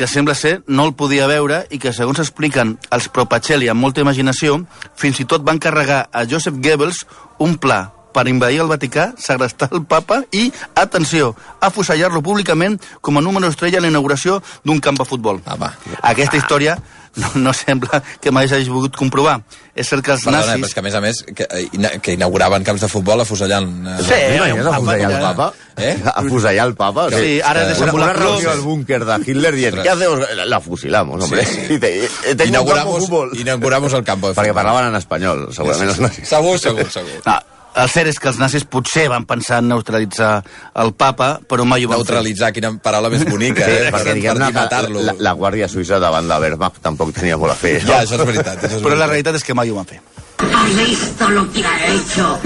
que 0.00 0.06
sembla 0.08 0.32
ser 0.32 0.62
no 0.64 0.86
el 0.88 0.94
podia 0.96 1.26
veure 1.28 1.58
i 1.68 1.76
que, 1.76 1.90
segons 1.92 2.22
expliquen 2.22 2.70
els 2.96 3.10
Propacelli 3.12 3.66
amb 3.68 3.84
molta 3.84 4.00
imaginació, 4.00 4.54
fins 4.96 5.18
i 5.20 5.26
tot 5.28 5.44
van 5.44 5.60
carregar 5.60 6.06
a 6.08 6.22
Joseph 6.24 6.56
Goebbels 6.56 7.02
un 7.44 7.58
pla 7.60 7.82
per 8.16 8.24
invadir 8.32 8.62
el 8.64 8.70
Vaticà, 8.70 9.10
segrestar 9.20 9.68
el 9.76 9.84
papa 9.84 10.22
i, 10.32 10.46
atenció, 10.72 11.34
afusellar-lo 11.60 12.22
públicament 12.24 12.78
com 13.04 13.20
a 13.20 13.24
número 13.26 13.52
estrella 13.52 13.76
en 13.76 13.90
la 13.90 13.92
inauguració 13.92 14.38
d'un 14.64 14.80
camp 14.80 14.96
de 14.96 15.04
futbol. 15.04 15.42
Ah, 15.44 15.60
va. 15.60 15.74
Aquesta 16.00 16.40
història 16.40 16.78
no, 17.16 17.30
no 17.34 17.52
sembla 17.52 18.02
que 18.20 18.30
mai 18.30 18.46
s'hagi 18.48 18.68
volgut 18.70 18.94
comprovar. 18.96 19.40
És 19.74 19.88
cert 19.88 20.04
que 20.04 20.12
els 20.12 20.22
Perdona, 20.24 20.42
però 20.44 20.52
nazis... 20.58 20.66
és 20.68 20.74
que 20.74 20.80
a 20.80 20.82
més 20.84 20.94
a 20.94 21.00
més 21.00 21.22
que, 21.24 21.46
eh, 21.50 21.98
que 22.02 22.12
inauguraven 22.14 22.64
camps 22.66 22.82
de 22.84 22.88
futbol 22.88 23.20
afusellant... 23.22 23.68
eh, 23.86 23.96
Sí, 24.04 24.18
T'imagines 24.34 24.66
un 24.66 24.74
afusellar 24.74 25.10
el 25.12 25.22
papa? 25.24 25.52
Eh? 25.76 25.94
Afusellar 26.14 26.66
el 26.68 26.74
papa? 26.74 27.06
Sí, 27.10 27.16
sigui, 27.16 27.40
ara 27.40 27.60
una, 27.64 27.68
desembola 27.70 28.04
una 28.04 28.14
Cruz. 28.14 28.24
reunió 28.30 28.50
al 28.52 28.60
búnquer 28.60 29.04
de 29.04 29.16
Hitler 29.26 29.54
dient. 29.54 29.82
¿qué 29.82 29.90
hacemos? 29.90 30.20
La 30.46 30.60
fusilamos, 30.60 31.24
hombre. 31.24 31.44
Sí, 31.46 31.60
Sí, 31.68 31.78
sí. 31.78 31.78
sí. 31.80 32.08
Un 32.08 32.08
campo 32.20 32.36
de 32.42 32.48
inauguramos, 32.48 32.98
fútbol. 33.04 33.30
inauguramos 33.38 33.92
el 33.94 34.04
campo 34.04 34.28
de 34.28 34.34
Perquè 34.34 34.48
futbol. 34.50 34.62
parlaven 34.62 34.88
en 34.90 34.96
espanyol, 34.96 35.48
segurament 35.54 35.88
els 35.90 36.00
nazis. 36.00 36.28
Segur, 36.28 36.58
segur, 36.58 36.90
segur. 36.90 37.22
No, 37.26 37.38
el 37.76 37.88
cert 37.88 38.08
és 38.08 38.18
que 38.18 38.28
els 38.28 38.38
nazis 38.38 38.64
potser 38.64 39.08
van 39.08 39.24
pensar 39.26 39.58
en 39.62 39.68
neutralitzar 39.68 40.42
el 40.82 40.92
papa, 40.94 41.38
però 41.46 41.64
mai 41.64 41.84
ho 41.84 41.88
van 41.88 41.98
fer. 42.00 42.06
Neutralitzar, 42.06 42.52
quina 42.52 42.72
paraula 42.82 43.10
més 43.10 43.24
bonica, 43.28 43.64
Sí, 43.64 43.70
eh? 43.70 43.90
perquè 43.92 44.04
per, 44.10 44.14
diguem-ne 44.14 44.48
per 44.52 44.54
matar-lo. 44.62 45.02
la, 45.06 45.14
la 45.18 45.32
Guàrdia 45.38 45.68
Suïssa 45.68 46.00
davant 46.02 46.26
de 46.28 46.38
Wehrmacht 46.42 46.80
tampoc 46.82 47.12
tenia 47.14 47.36
molt 47.38 47.52
a 47.52 47.56
fer. 47.56 47.78
Ja, 47.86 48.00
això 48.02 48.18
és 48.18 48.26
veritat. 48.26 48.58
Això 48.64 48.76
és 48.78 48.82
Però 48.82 48.96
la 48.96 49.06
veritat. 49.06 49.10
realitat 49.10 49.34
és 49.36 49.44
que 49.44 49.54
mai 49.54 49.70
ho 49.70 49.76
van 49.76 49.86
fer. 49.86 50.00
¿Has 50.40 50.74
visto 50.74 51.28
lo 51.30 51.42
que 51.52 51.62
ha 51.64 51.76
hecho? 51.92 52.38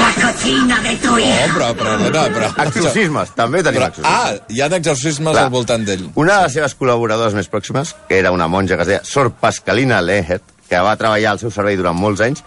La 0.00 0.10
cochina 0.20 0.80
de 0.80 0.96
tu 0.96 1.12
Oh, 1.14 1.18
hija. 1.18 1.46
però, 1.54 1.74
però, 1.76 1.96
no, 1.98 2.22
però... 2.34 2.48
Exorcismes, 2.66 3.30
també 3.36 3.62
tenim 3.62 3.80
Però, 3.80 3.88
exorcismes. 3.88 4.40
ah, 4.40 4.46
hi 4.48 4.60
ha 4.60 4.66
exorcismes 4.66 5.32
Clar. 5.32 5.44
al 5.44 5.50
voltant 5.50 5.84
d'ell. 5.86 6.08
Una 6.14 6.36
de 6.38 6.42
les 6.48 6.52
seves 6.58 6.76
col·laboradores 6.78 7.34
més 7.34 7.48
pròximes, 7.50 7.94
que 8.08 8.18
era 8.18 8.32
una 8.32 8.48
monja 8.48 8.76
que 8.76 8.82
es 8.82 8.88
deia 8.88 9.04
Sor 9.04 9.30
Pascalina 9.32 10.00
Lehet, 10.02 10.42
que 10.68 10.80
va 10.80 10.96
treballar 10.96 11.32
al 11.32 11.38
seu 11.38 11.50
servei 11.50 11.76
durant 11.76 11.96
molts 11.96 12.20
anys, 12.26 12.42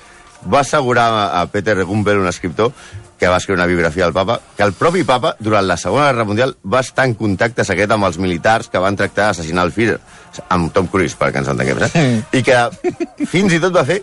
va 0.52 0.62
assegurar 0.62 1.08
a 1.40 1.46
Peter 1.48 1.84
Gumbel, 1.86 2.20
un 2.20 2.28
escriptor, 2.28 2.72
que 3.20 3.28
va 3.30 3.38
escriure 3.38 3.62
una 3.62 3.68
biografia 3.70 4.04
del 4.04 4.14
papa, 4.14 4.40
que 4.58 4.64
el 4.64 4.74
propi 4.74 5.04
papa, 5.08 5.36
durant 5.40 5.64
la 5.68 5.78
Segona 5.78 6.08
Guerra 6.10 6.26
Mundial, 6.26 6.56
va 6.66 6.82
estar 6.84 7.06
en 7.08 7.14
contacte 7.16 7.64
secret 7.64 7.92
amb 7.96 8.04
els 8.10 8.18
militars 8.20 8.68
que 8.68 8.82
van 8.84 8.98
tractar 9.00 9.30
d'assassinar 9.30 9.64
el 9.64 9.72
Führer, 9.72 10.00
amb 10.50 10.74
Tom 10.76 10.88
Cruise, 10.92 11.16
perquè 11.20 11.40
ens 11.40 11.48
entenguem, 11.54 11.86
eh? 11.88 12.10
I 12.34 12.44
que 12.44 12.58
fins 13.30 13.54
i 13.54 13.62
tot 13.64 13.76
va 13.76 13.86
fer 13.88 14.02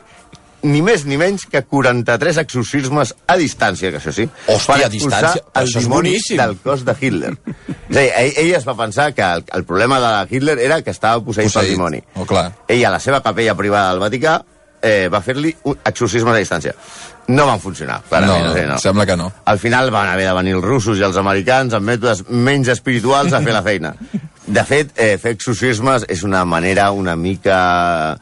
ni 0.62 0.82
més 0.84 1.06
ni 1.08 1.16
menys 1.16 1.46
que 1.48 1.62
43 1.64 2.36
exorcismes 2.42 3.14
a 3.26 3.36
distància, 3.40 3.88
que 3.92 3.96
això 3.96 4.12
sí, 4.12 4.26
Hòstia, 4.46 4.74
per 4.76 4.84
a 4.84 4.90
distància? 4.92 5.42
el 5.56 5.66
Això 5.68 5.80
és 5.80 5.88
boníssim. 5.88 6.36
del 6.36 6.56
cos 6.60 6.84
de 6.84 6.94
Hitler. 7.00 7.30
És 7.88 7.96
a 7.96 8.00
dir, 8.00 8.10
ell, 8.12 8.32
ell 8.44 8.50
es 8.58 8.66
va 8.68 8.74
pensar 8.76 9.06
que 9.16 9.24
el, 9.24 9.44
el 9.56 9.64
problema 9.64 9.98
de 10.04 10.10
Hitler 10.36 10.58
era 10.60 10.82
que 10.84 10.92
estava 10.92 11.22
posseït 11.24 11.48
pel 11.48 11.62
Posseït. 11.62 11.72
dimoni. 11.76 12.02
Oh, 12.14 12.26
clar. 12.28 12.50
Ell, 12.68 12.84
a 12.84 12.90
la 12.92 13.00
seva 13.00 13.22
capella 13.24 13.54
privada 13.56 13.94
del 13.94 14.00
Vaticà, 14.04 14.34
eh, 14.82 15.08
va 15.12 15.20
fer-li 15.24 15.54
un 15.64 15.78
exorcisme 15.84 16.32
a 16.32 16.38
distància. 16.38 16.74
No 17.30 17.46
van 17.46 17.60
funcionar, 17.62 18.00
clarament. 18.08 18.46
No, 18.46 18.52
sigui, 18.54 18.66
no. 18.66 18.78
sembla 18.82 19.06
que 19.06 19.16
no. 19.16 19.28
Al 19.46 19.58
final 19.62 19.90
van 19.94 20.08
haver 20.08 20.26
de 20.26 20.34
venir 20.34 20.56
els 20.58 20.64
russos 20.64 20.98
i 20.98 21.04
els 21.06 21.16
americans 21.20 21.76
amb 21.76 21.86
mètodes 21.86 22.24
menys 22.28 22.68
espirituals 22.72 23.32
a 23.32 23.42
fer 23.44 23.54
la 23.54 23.62
feina. 23.62 23.94
De 24.46 24.64
fet, 24.66 24.90
eh, 24.96 25.16
fer 25.20 25.36
exorcismes 25.36 26.08
és 26.08 26.24
una 26.26 26.44
manera 26.44 26.90
una 26.90 27.14
mica 27.16 28.18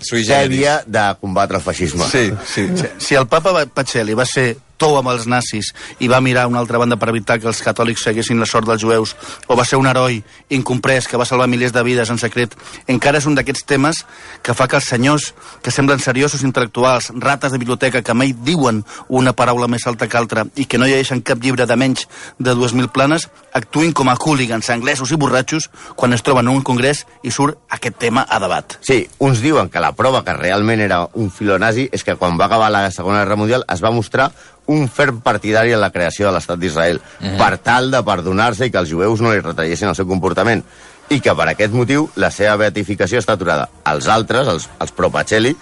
Sui 0.00 0.24
generis. 0.24 0.30
sèria 0.32 0.82
de 0.86 1.04
combatre 1.20 1.60
el 1.60 1.62
feixisme. 1.62 2.08
Sí, 2.10 2.32
sí. 2.46 2.66
Si 2.98 3.14
el 3.14 3.28
papa 3.28 3.66
Pacelli 3.66 4.14
va 4.18 4.24
ser 4.26 4.56
tou 4.80 4.96
amb 4.98 5.12
els 5.12 5.26
nazis 5.28 5.70
i 6.00 6.08
va 6.08 6.22
mirar 6.24 6.46
a 6.46 6.50
una 6.50 6.60
altra 6.62 6.80
banda 6.80 6.96
per 6.96 7.10
evitar 7.12 7.38
que 7.40 7.48
els 7.50 7.60
catòlics 7.64 8.06
seguessin 8.08 8.40
la 8.40 8.48
sort 8.48 8.68
dels 8.68 8.82
jueus, 8.82 9.14
o 9.46 9.56
va 9.58 9.66
ser 9.68 9.78
un 9.80 9.88
heroi 9.90 10.22
incomprès 10.56 11.08
que 11.08 11.20
va 11.20 11.28
salvar 11.28 11.48
milers 11.52 11.74
de 11.76 11.84
vides 11.84 12.10
en 12.10 12.18
secret, 12.18 12.56
encara 12.88 13.20
és 13.20 13.28
un 13.28 13.36
d'aquests 13.36 13.66
temes 13.68 14.04
que 14.42 14.56
fa 14.56 14.68
que 14.70 14.78
els 14.80 14.88
senyors 14.88 15.30
que 15.62 15.74
semblen 15.74 16.00
seriosos 16.00 16.44
intel·lectuals, 16.46 17.10
rates 17.20 17.52
de 17.52 17.60
biblioteca 17.60 18.02
que 18.02 18.16
mai 18.16 18.32
diuen 18.32 18.82
una 19.08 19.34
paraula 19.36 19.68
més 19.68 19.86
alta 19.86 20.08
que 20.08 20.18
altra 20.18 20.46
i 20.56 20.64
que 20.64 20.80
no 20.80 20.88
llegeixen 20.88 21.22
cap 21.22 21.42
llibre 21.42 21.66
de 21.68 21.76
menys 21.76 22.06
de 22.38 22.54
2.000 22.56 22.90
planes, 22.94 23.28
actuïn 23.52 23.92
com 23.92 24.08
a 24.08 24.16
hooligans 24.16 24.70
anglesos 24.72 25.12
i 25.12 25.18
borratxos 25.20 25.68
quan 25.96 26.16
es 26.16 26.24
troben 26.24 26.48
en 26.48 26.56
un 26.56 26.64
congrés 26.64 27.04
i 27.22 27.32
surt 27.34 27.58
aquest 27.68 27.98
tema 28.00 28.24
a 28.28 28.40
debat. 28.40 28.78
Sí, 28.86 29.02
uns 29.18 29.42
diuen 29.44 29.68
que 29.68 29.82
la 29.82 29.92
prova 29.96 30.24
que 30.24 30.36
realment 30.36 30.80
era 30.80 31.02
un 31.14 31.30
filonazi 31.34 31.88
és 31.92 32.06
que 32.06 32.16
quan 32.16 32.38
va 32.40 32.48
acabar 32.48 32.70
la 32.72 32.88
Segona 32.94 33.24
Guerra 33.24 33.36
Mundial 33.40 33.66
es 33.68 33.84
va 33.84 33.92
mostrar 33.94 34.30
un 34.70 34.86
ferm 34.88 35.20
partidari 35.24 35.74
en 35.74 35.82
la 35.82 35.90
creació 35.90 36.28
de 36.28 36.36
l'estat 36.36 36.58
d'Israel, 36.58 37.00
mm 37.00 37.26
-hmm. 37.26 37.38
per 37.38 37.58
tal 37.58 37.90
de 37.90 38.02
perdonar-se 38.02 38.66
i 38.66 38.70
que 38.70 38.78
els 38.78 38.90
jueus 38.90 39.20
no 39.20 39.32
li 39.32 39.40
retallessin 39.40 39.88
el 39.88 39.94
seu 39.94 40.06
comportament. 40.06 40.64
I 41.08 41.20
que 41.20 41.34
per 41.34 41.48
aquest 41.48 41.72
motiu 41.72 42.08
la 42.14 42.30
seva 42.30 42.56
beatificació 42.56 43.18
està 43.18 43.32
aturada. 43.32 43.68
Els 43.84 44.06
altres, 44.06 44.46
els, 44.46 44.68
els 44.78 44.92
pro-Pacelli, 44.92 45.56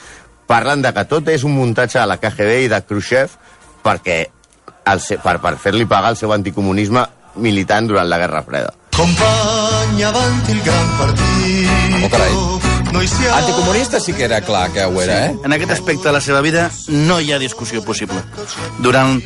parlen 0.46 0.82
de 0.82 0.92
que 0.92 1.04
tot 1.04 1.28
és 1.28 1.44
un 1.44 1.52
muntatge 1.52 1.98
de 1.98 2.06
la 2.06 2.18
KGB 2.18 2.64
i 2.64 2.68
de 2.68 2.82
Khrushchev 2.82 3.30
perquè 3.82 4.26
el, 4.84 5.00
per, 5.22 5.38
per 5.40 5.56
fer-li 5.56 5.86
pagar 5.86 6.10
el 6.10 6.16
seu 6.16 6.32
anticomunisme 6.32 7.06
militant 7.36 7.86
durant 7.86 8.08
la 8.08 8.18
Guerra 8.18 8.42
Freda. 8.42 8.72
Compagna 8.96 10.08
avanti 10.08 10.50
il 10.52 10.62
gran 10.62 10.88
partito. 10.98 12.04
Oh, 12.04 12.08
carai. 12.08 12.67
Anticomunista 13.34 14.00
sí 14.00 14.12
que 14.12 14.24
era 14.24 14.40
clar 14.40 14.70
que 14.72 14.84
ho 14.84 15.02
era, 15.02 15.26
eh? 15.26 15.36
En 15.44 15.52
aquest 15.52 15.72
aspecte 15.72 16.08
de 16.08 16.12
la 16.12 16.20
seva 16.20 16.40
vida 16.40 16.70
no 16.88 17.20
hi 17.20 17.32
ha 17.32 17.38
discussió 17.38 17.82
possible. 17.84 18.22
Durant 18.80 19.20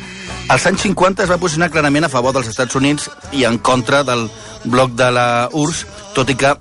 els 0.51 0.65
anys 0.67 0.83
50 0.83 1.23
es 1.23 1.31
va 1.31 1.39
posicionar 1.39 1.71
clarament 1.71 2.05
a 2.05 2.11
favor 2.11 2.35
dels 2.35 2.49
Estats 2.51 2.75
Units 2.75 3.09
i 3.31 3.45
en 3.47 3.57
contra 3.57 4.03
del 4.03 4.29
bloc 4.65 4.91
de 4.99 5.09
la 5.15 5.27
URSS, 5.51 5.85
tot 6.13 6.29
i 6.29 6.35
que 6.35 6.51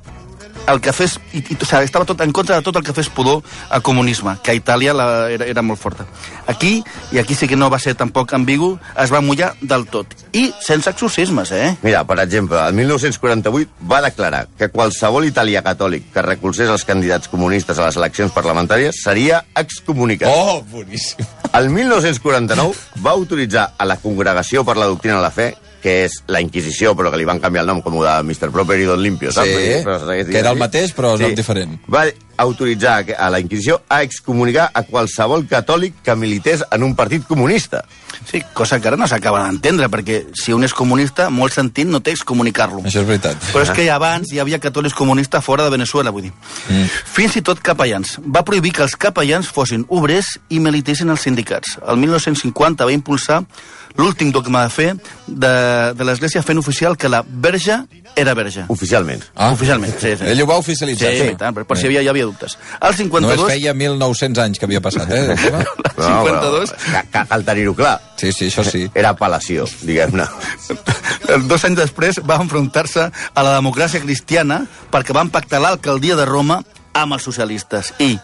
el 0.69 0.81
que 0.81 0.92
fes, 0.92 1.19
i, 1.33 1.40
i, 1.42 1.57
o 1.57 1.66
sigui, 1.66 1.87
estava 1.87 2.07
tot 2.09 2.21
en 2.25 2.33
contra 2.35 2.57
de 2.59 2.64
tot 2.66 2.76
el 2.78 2.85
que 2.87 2.95
fes 2.95 3.09
pudor 3.12 3.42
al 3.71 3.83
comunisme, 3.83 4.37
que 4.42 4.52
a 4.52 4.57
Itàlia 4.59 4.95
la, 4.97 5.07
era, 5.33 5.47
era 5.49 5.62
molt 5.62 5.81
forta. 5.81 6.07
Aquí, 6.50 6.83
i 7.12 7.21
aquí 7.23 7.35
sí 7.38 7.49
que 7.49 7.59
no 7.59 7.71
va 7.73 7.81
ser 7.83 7.95
tampoc 7.99 8.33
ambigu, 8.37 8.76
es 9.02 9.12
va 9.12 9.23
mullar 9.25 9.52
del 9.61 9.87
tot. 9.90 10.14
I 10.33 10.50
sense 10.62 10.90
exorcismes, 10.90 11.52
eh? 11.52 11.75
Mira, 11.83 12.04
per 12.09 12.19
exemple, 12.23 12.61
el 12.61 12.75
1948 12.78 13.88
va 13.90 14.02
declarar 14.04 14.47
que 14.59 14.71
qualsevol 14.73 15.26
italià 15.28 15.64
catòlic 15.64 16.12
que 16.14 16.25
recolzés 16.25 16.71
els 16.73 16.87
candidats 16.88 17.31
comunistes 17.33 17.78
a 17.78 17.88
les 17.88 17.99
eleccions 18.00 18.33
parlamentàries 18.35 19.02
seria 19.02 19.42
excomunicat. 19.59 20.31
Oh, 20.31 20.62
boníssim. 20.71 21.26
El 21.52 21.69
1949 21.69 23.02
va 23.04 23.12
autoritzar 23.12 23.73
a 23.76 23.85
la 23.85 23.99
Congregació 24.00 24.64
per 24.64 24.78
la 24.78 24.88
Doctrina 24.88 25.19
de 25.19 25.26
la 25.26 25.35
Fe, 25.35 25.52
que 25.82 26.02
és 26.06 26.20
la 26.30 26.40
Inquisició, 26.44 26.94
però 26.98 27.10
que 27.10 27.18
li 27.20 27.26
van 27.28 27.40
canviar 27.42 27.64
el 27.66 27.72
nom 27.72 27.82
com 27.82 27.98
el 27.98 28.06
de 28.06 28.14
Mr. 28.22 28.52
Proper 28.54 28.78
i 28.80 28.86
Don 28.88 29.02
Limpio, 29.02 29.32
saps? 29.34 29.50
Sí, 29.50 30.30
que 30.30 30.38
era 30.38 30.54
el 30.54 30.60
mateix, 30.60 30.94
però 30.96 31.16
nom 31.20 31.34
diferent. 31.38 31.74
Va 31.90 32.06
autoritzar 32.42 33.04
a 33.18 33.30
la 33.30 33.40
Inquisició 33.40 33.80
a 33.88 34.02
excomunicar 34.02 34.70
a 34.75 34.82
qualsevol 34.84 35.46
catòlic 35.49 36.02
que 36.04 36.14
milités 36.16 36.62
en 36.70 36.82
un 36.82 36.94
partit 36.99 37.25
comunista. 37.26 37.84
Sí, 38.28 38.42
cosa 38.54 38.78
que 38.80 38.87
ara 38.88 38.96
no 38.96 39.06
s'acaba 39.08 39.42
d'entendre, 39.46 39.88
perquè 39.90 40.20
si 40.38 40.52
un 40.54 40.62
és 40.64 40.75
comunista, 40.76 41.28
molt 41.30 41.54
sentit 41.56 41.88
no 41.90 42.00
té 42.04 42.12
excomunicar-lo. 42.14 42.82
Això 42.87 43.02
és 43.02 43.08
veritat. 43.08 43.37
Però 43.50 43.64
és 43.64 43.72
que 43.75 43.87
ja 43.87 43.96
abans 43.96 44.30
hi 44.32 44.38
havia 44.38 44.61
catòlics 44.62 44.94
comunistes 44.94 45.42
fora 45.44 45.64
de 45.66 45.72
Venezuela, 45.75 46.12
vull 46.14 46.28
dir. 46.28 46.32
Mm. 46.68 46.87
Fins 47.16 47.37
i 47.40 47.42
tot 47.42 47.61
capellans. 47.64 48.18
Va 48.22 48.44
prohibir 48.46 48.72
que 48.76 48.84
els 48.87 48.94
capellans 48.96 49.49
fossin 49.50 49.87
obrers 49.88 50.37
i 50.50 50.61
militessin 50.61 51.11
als 51.11 51.25
sindicats. 51.26 51.78
El 51.88 51.96
1950 51.99 52.84
va 52.87 52.92
impulsar 52.94 53.42
l'últim 53.96 54.30
dogma 54.32 54.62
de 54.64 54.70
fe 54.72 54.87
de, 55.26 55.50
de 55.92 56.04
l'Església 56.06 56.40
fent 56.42 56.56
oficial 56.56 56.96
que 56.96 57.11
la 57.12 57.20
verge 57.26 57.75
era 58.16 58.32
verge. 58.34 58.64
Oficialment. 58.72 59.20
Ah. 59.34 59.50
Oficialment, 59.52 59.92
sí, 60.00 60.14
sí. 60.16 60.30
Ell 60.32 60.40
ho 60.40 60.46
va 60.49 60.54
Sí, 60.62 60.70
oficialitzar. 60.72 61.11
sí, 61.12 61.34
tant, 61.37 61.52
per, 61.54 61.66
per 61.68 61.76
si 61.76 61.84
hi 61.84 61.90
havia, 61.90 62.02
hi 62.06 62.08
havia 62.08 62.30
Al 62.80 62.92
Només 62.96 63.38
52... 63.38 63.46
feia 63.50 63.74
1.900 63.74 64.42
anys 64.44 64.58
que 64.58 64.66
havia 64.68 64.80
passat, 64.84 65.10
eh? 65.10 65.22
el 65.32 65.38
tema. 65.38 65.62
No, 65.96 66.24
52. 66.24 66.72
però 66.72 66.92
ca- 66.92 67.04
ca- 67.12 67.24
Cal 67.32 67.44
tenir-ho 67.44 67.74
clar. 67.78 67.94
Sí, 68.16 68.32
sí, 68.32 68.48
això 68.50 68.64
sí. 68.64 68.84
Era 68.94 69.14
apel·lació, 69.16 69.66
diguem-ne. 69.82 70.26
Dos 71.48 71.64
anys 71.64 71.78
després 71.78 72.20
va 72.28 72.36
enfrontar-se 72.42 73.08
a 73.10 73.42
la 73.46 73.56
democràcia 73.56 74.02
cristiana 74.02 74.62
perquè 74.92 75.14
van 75.16 75.30
pactar 75.32 75.60
l'alcaldia 75.62 76.16
de 76.18 76.26
Roma 76.28 76.60
amb 76.92 77.16
els 77.16 77.24
socialistes. 77.24 77.92
I, 78.04 78.18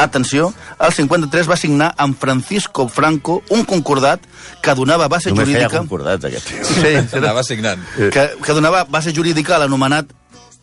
atenció, 0.00 0.50
el 0.80 0.92
53 0.96 1.48
va 1.48 1.56
signar 1.60 1.90
amb 2.00 2.16
Francisco 2.20 2.86
Franco 2.88 3.42
un 3.50 3.64
concordat 3.68 4.20
que 4.62 4.74
donava 4.76 5.08
base 5.08 5.30
Només 5.32 5.48
feia 5.48 5.66
jurídica... 5.66 5.78
concordats, 5.84 6.24
aquest. 6.28 6.52
Sí, 6.68 6.80
sí, 6.82 7.18
Anava 7.18 7.42
signant. 7.44 7.82
que, 7.96 8.26
que 8.44 8.56
donava 8.56 8.84
base 8.88 9.12
jurídica 9.16 9.56
a 9.56 9.62
l'anomenat 9.64 10.12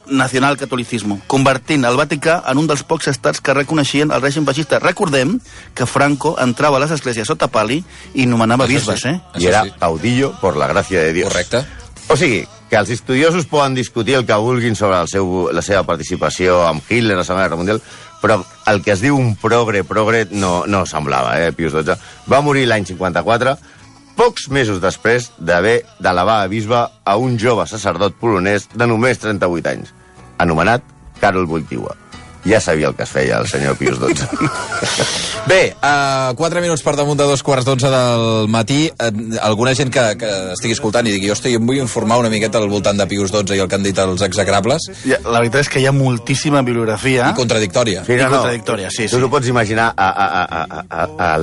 nacional 0.09 0.57
catolicismo, 0.57 1.19
convertint 1.27 1.85
el 1.85 1.97
Vaticà 1.99 2.41
en 2.47 2.61
un 2.61 2.67
dels 2.69 2.83
pocs 2.87 3.09
estats 3.11 3.41
que 3.41 3.55
reconeixien 3.55 4.11
el 4.11 4.21
règim 4.23 4.45
feixista. 4.47 4.79
Recordem 4.83 5.37
que 5.75 5.85
Franco 5.85 6.35
entrava 6.41 6.77
a 6.77 6.83
les 6.83 6.93
esglésies 6.95 7.27
sota 7.27 7.49
pali 7.51 7.83
i 8.13 8.25
nomenava 8.25 8.65
Això 8.65 8.73
bisbes, 8.75 9.03
sí. 9.03 9.09
eh? 9.09 9.19
I 9.35 9.41
Això 9.41 9.49
era 9.53 9.63
sí. 9.65 9.73
caudillo 9.79 10.33
por 10.41 10.57
la 10.57 10.69
gràcia 10.71 11.01
de 11.03 11.13
Dios. 11.13 11.31
Correcte. 11.31 11.65
O 12.07 12.15
sigui, 12.15 12.45
que 12.69 12.75
els 12.75 12.89
estudiosos 12.89 13.45
poden 13.47 13.75
discutir 13.75 14.15
el 14.15 14.25
que 14.25 14.35
vulguin 14.35 14.75
sobre 14.75 14.99
el 14.99 15.07
seu, 15.11 15.49
la 15.53 15.63
seva 15.63 15.83
participació 15.87 16.61
amb 16.67 16.83
Hitler 16.89 17.15
a 17.15 17.21
la 17.21 17.25
Segona 17.27 17.45
Guerra 17.45 17.59
Mundial, 17.59 17.81
però 18.21 18.41
el 18.67 18.81
que 18.83 18.93
es 18.95 19.01
diu 19.03 19.15
un 19.15 19.35
progre, 19.39 19.83
progre, 19.87 20.25
no, 20.31 20.65
no 20.67 20.85
semblava, 20.85 21.37
eh, 21.41 21.51
Pius 21.55 21.75
XII. 21.75 21.97
Va 22.31 22.41
morir 22.41 22.65
l'any 22.67 22.87
54, 22.87 23.57
pocs 24.17 24.47
mesos 24.49 24.81
després 24.81 25.29
d'haver 25.37 25.83
d'elevar 26.01 26.41
a 26.41 26.49
bisbe 26.51 26.79
a 26.79 27.15
un 27.21 27.37
jove 27.39 27.67
sacerdot 27.69 28.17
polonès 28.19 28.67
de 28.73 28.87
només 28.89 29.19
38 29.21 29.69
anys, 29.75 29.93
anomenat 30.38 30.84
Karol 31.22 31.48
Wojtyła. 31.48 31.96
Ja 32.48 32.62
sabia 32.63 32.88
el 32.88 32.96
que 32.96 33.03
es 33.03 33.10
feia 33.12 33.39
el 33.41 33.48
senyor 33.50 33.75
Pius 33.75 33.98
XII. 34.00 34.48
Bé, 35.48 35.75
uh, 35.84 36.32
4 36.36 36.62
minuts 36.63 36.84
per 36.86 36.94
damunt 36.96 37.20
de 37.20 37.25
dos 37.27 37.41
quarts 37.44 37.65
d'onze 37.67 37.89
del 37.91 38.48
matí. 38.51 38.86
Uh, 38.96 39.36
alguna 39.44 39.74
gent 39.75 39.91
que, 39.91 40.03
que 40.22 40.29
estigui 40.53 40.75
escoltant 40.77 41.08
i 41.10 41.12
digui, 41.15 41.32
hosti, 41.34 41.56
em 41.60 41.67
vull 41.67 41.82
informar 41.82 42.20
una 42.22 42.32
miqueta 42.32 42.62
al 42.62 42.70
voltant 42.72 43.00
de 43.00 43.08
Pius 43.10 43.34
XII 43.34 43.58
i 43.58 43.63
el 43.63 43.67
que 43.67 43.75
han 43.79 43.84
dit 43.84 44.00
els 44.00 44.24
execrables. 44.24 44.88
Ja, 45.03 45.20
La 45.25 45.41
veritat 45.41 45.65
és 45.65 45.72
que 45.74 45.84
hi 45.84 45.88
ha 45.89 45.96
moltíssima 45.96 46.63
bibliografia. 46.63 47.27
I 47.34 47.36
contradictòria. 47.36 48.06
Sí, 48.08 48.15
I 48.15 48.24
contradictòria, 48.32 48.91
sí, 48.96 49.10
Tu 49.10 49.17
sí. 49.17 49.24
no 49.24 49.32
pots 49.34 49.48
imaginar 49.51 49.91
a, 49.98 50.08
a, 50.08 50.27
a, 50.27 50.44
a, 50.46 50.63
a, 50.63 51.03
a, 51.03 51.34
a 51.36 51.41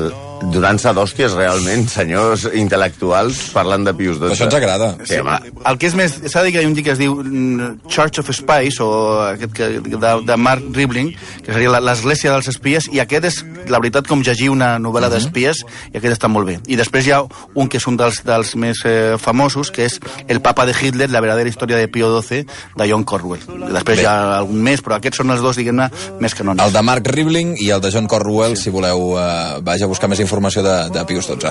donant-se 0.53 0.93
d'hòsties 0.97 1.33
realment, 1.39 1.87
senyors 1.89 2.45
intel·lectuals, 2.53 3.51
parlant 3.55 3.85
de 3.87 3.95
Pius 3.97 4.19
XII. 4.19 4.33
Això 4.35 4.47
ens 4.49 4.57
agrada. 4.59 4.89
Sí, 5.09 5.19
home. 5.23 5.39
El 5.71 5.79
que 5.81 5.89
és 5.89 5.95
més... 5.99 6.17
S'ha 6.27 6.43
de 6.43 6.49
dir 6.49 6.55
que 6.57 6.63
hi 6.63 6.67
ha 6.67 6.69
un 6.69 6.75
llibre 6.75 6.85
que 6.85 6.93
es 6.95 7.01
diu 7.01 7.15
mm, 7.17 7.89
Church 7.89 8.21
of 8.21 8.31
Spies, 8.35 8.79
o 8.85 8.89
aquest 9.31 9.55
que, 9.57 9.69
de, 9.81 10.13
de 10.29 10.37
Mark 10.37 10.65
Ribling, 10.77 11.13
que 11.45 11.53
seria 11.55 11.71
la- 11.73 11.81
l'Església 11.85 12.33
dels 12.35 12.49
Espies, 12.53 12.89
i 12.93 13.01
aquest 13.03 13.29
és, 13.31 13.39
la 13.73 13.81
veritat, 13.81 14.07
com 14.11 14.23
llegir 14.27 14.51
una 14.53 14.75
novel·la 14.83 15.09
d'espies, 15.13 15.65
i 15.95 15.97
aquest 16.01 16.19
està 16.19 16.29
molt 16.29 16.49
bé. 16.51 16.59
I 16.69 16.77
després 16.81 17.07
hi 17.09 17.15
ha 17.17 17.23
un 17.55 17.71
que 17.73 17.81
és 17.81 17.87
un 17.91 17.97
dels, 18.01 18.21
dels 18.27 18.55
més 18.61 18.85
eh, 18.85 19.15
famosos, 19.21 19.71
que 19.75 19.87
és 19.89 19.99
El 20.29 20.43
papa 20.45 20.67
de 20.69 20.75
Hitler, 20.77 21.09
la 21.11 21.23
verdadera 21.25 21.49
història 21.49 21.79
de 21.81 21.89
Pío 21.89 22.11
XII, 22.21 22.45
de 22.77 22.91
John 22.91 23.05
Corwell. 23.09 23.41
Després 23.73 23.99
Bé. 23.99 24.03
hi 24.05 24.09
ha 24.11 24.39
algun 24.43 24.61
més, 24.65 24.83
però 24.85 24.99
aquests 25.01 25.23
són 25.23 25.33
els 25.33 25.41
dos, 25.45 25.57
diguem-ne, 25.57 25.89
més 26.21 26.35
canònics. 26.37 26.67
El 26.69 26.75
de 26.77 26.83
Mark 26.85 27.09
Ribling 27.15 27.55
i 27.65 27.71
el 27.75 27.81
de 27.85 27.91
John 27.95 28.07
Cornwell, 28.11 28.57
si 28.61 28.71
voleu 28.75 29.15
uh, 29.15 29.61
vaja 29.65 29.89
a 29.89 29.91
buscar 29.91 30.09
més 30.13 30.21
informació 30.21 30.34
de, 30.43 30.91
de 30.91 31.05
Pius 31.07 31.27
XII. 31.27 31.51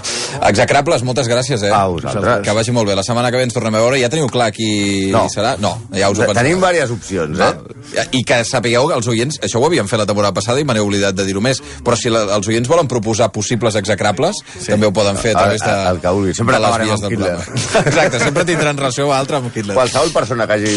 Execrables, 0.50 1.04
moltes 1.04 1.28
gràcies, 1.28 1.62
eh? 1.63 1.72
A 1.74 1.86
vosaltres. 1.88 2.42
Que 2.46 2.52
vagi 2.56 2.72
molt 2.72 2.88
bé. 2.90 2.96
La 2.96 3.04
setmana 3.04 3.32
que 3.32 3.38
ve 3.38 3.44
ens 3.44 3.54
tornem 3.54 3.75
a 3.75 3.80
veure. 3.82 4.00
Ja 4.02 4.10
teniu 4.10 4.28
clar 4.30 4.52
qui 4.52 5.10
No. 5.12 5.28
serà? 5.30 5.56
No, 5.60 5.75
ja 5.94 6.10
us 6.10 6.18
ho 6.20 6.25
penseu. 6.25 6.36
Tenim 6.42 6.57
diverses 6.57 6.92
opcions, 6.92 7.40
eh? 7.40 8.07
I 8.12 8.24
que 8.24 8.44
sapigueu 8.46 8.88
que 8.88 8.96
els 8.96 9.07
oients, 9.07 9.40
això 9.44 9.60
ho 9.62 9.66
havíem 9.68 9.88
fet 9.88 10.00
la 10.00 10.05
temporada 10.05 10.34
passada 10.34 10.60
i 10.60 10.66
me 10.66 10.74
n'he 10.74 10.79
oblidat 10.84 11.16
de 11.16 11.25
dir-ho 11.25 11.42
més, 11.42 11.62
però 11.84 11.96
si 12.00 12.10
la, 12.10 12.24
els 12.36 12.48
oients 12.48 12.68
volen 12.68 12.88
proposar 12.88 13.31
possibles 13.31 13.75
execrables, 13.75 14.38
sí. 14.60 14.72
també 14.72 14.88
ho 14.88 14.94
poden 14.94 15.18
fer 15.18 15.36
a 15.36 15.40
través 15.42 15.62
de, 15.62 15.70
El- 15.72 15.88
el 15.96 16.00
que 16.01 16.10
vulgui. 16.10 16.34
Sempre 16.34 16.55
de 16.60 16.62
les 16.68 16.77
vies 16.84 17.01
del 17.01 17.14
Hitler. 17.14 17.36
programa. 17.38 17.84
Exacte, 17.90 18.20
sempre 18.20 18.46
tindran 18.46 18.77
relació 18.77 19.05
amb 19.05 19.14
altra 19.18 19.38
amb 19.38 19.55
Hitler. 19.55 19.75
Qualsevol 19.75 20.12
persona 20.14 20.48
que 20.48 20.53
hagi 20.53 20.74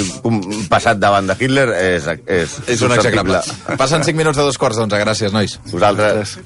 passat 0.68 0.98
davant 0.98 1.26
de 1.30 1.36
Hitler 1.38 1.68
és, 1.76 2.06
és, 2.26 2.56
És 2.68 2.82
un 2.82 2.92
execrable. 2.92 3.40
Passen 3.78 4.04
5 4.04 4.16
minuts 4.16 4.36
de 4.38 4.44
dos 4.44 4.58
quarts 4.58 4.76
d'onze. 4.78 4.98
Gràcies, 5.00 5.32
nois. 5.32 5.58
Vosaltres. 5.72 6.36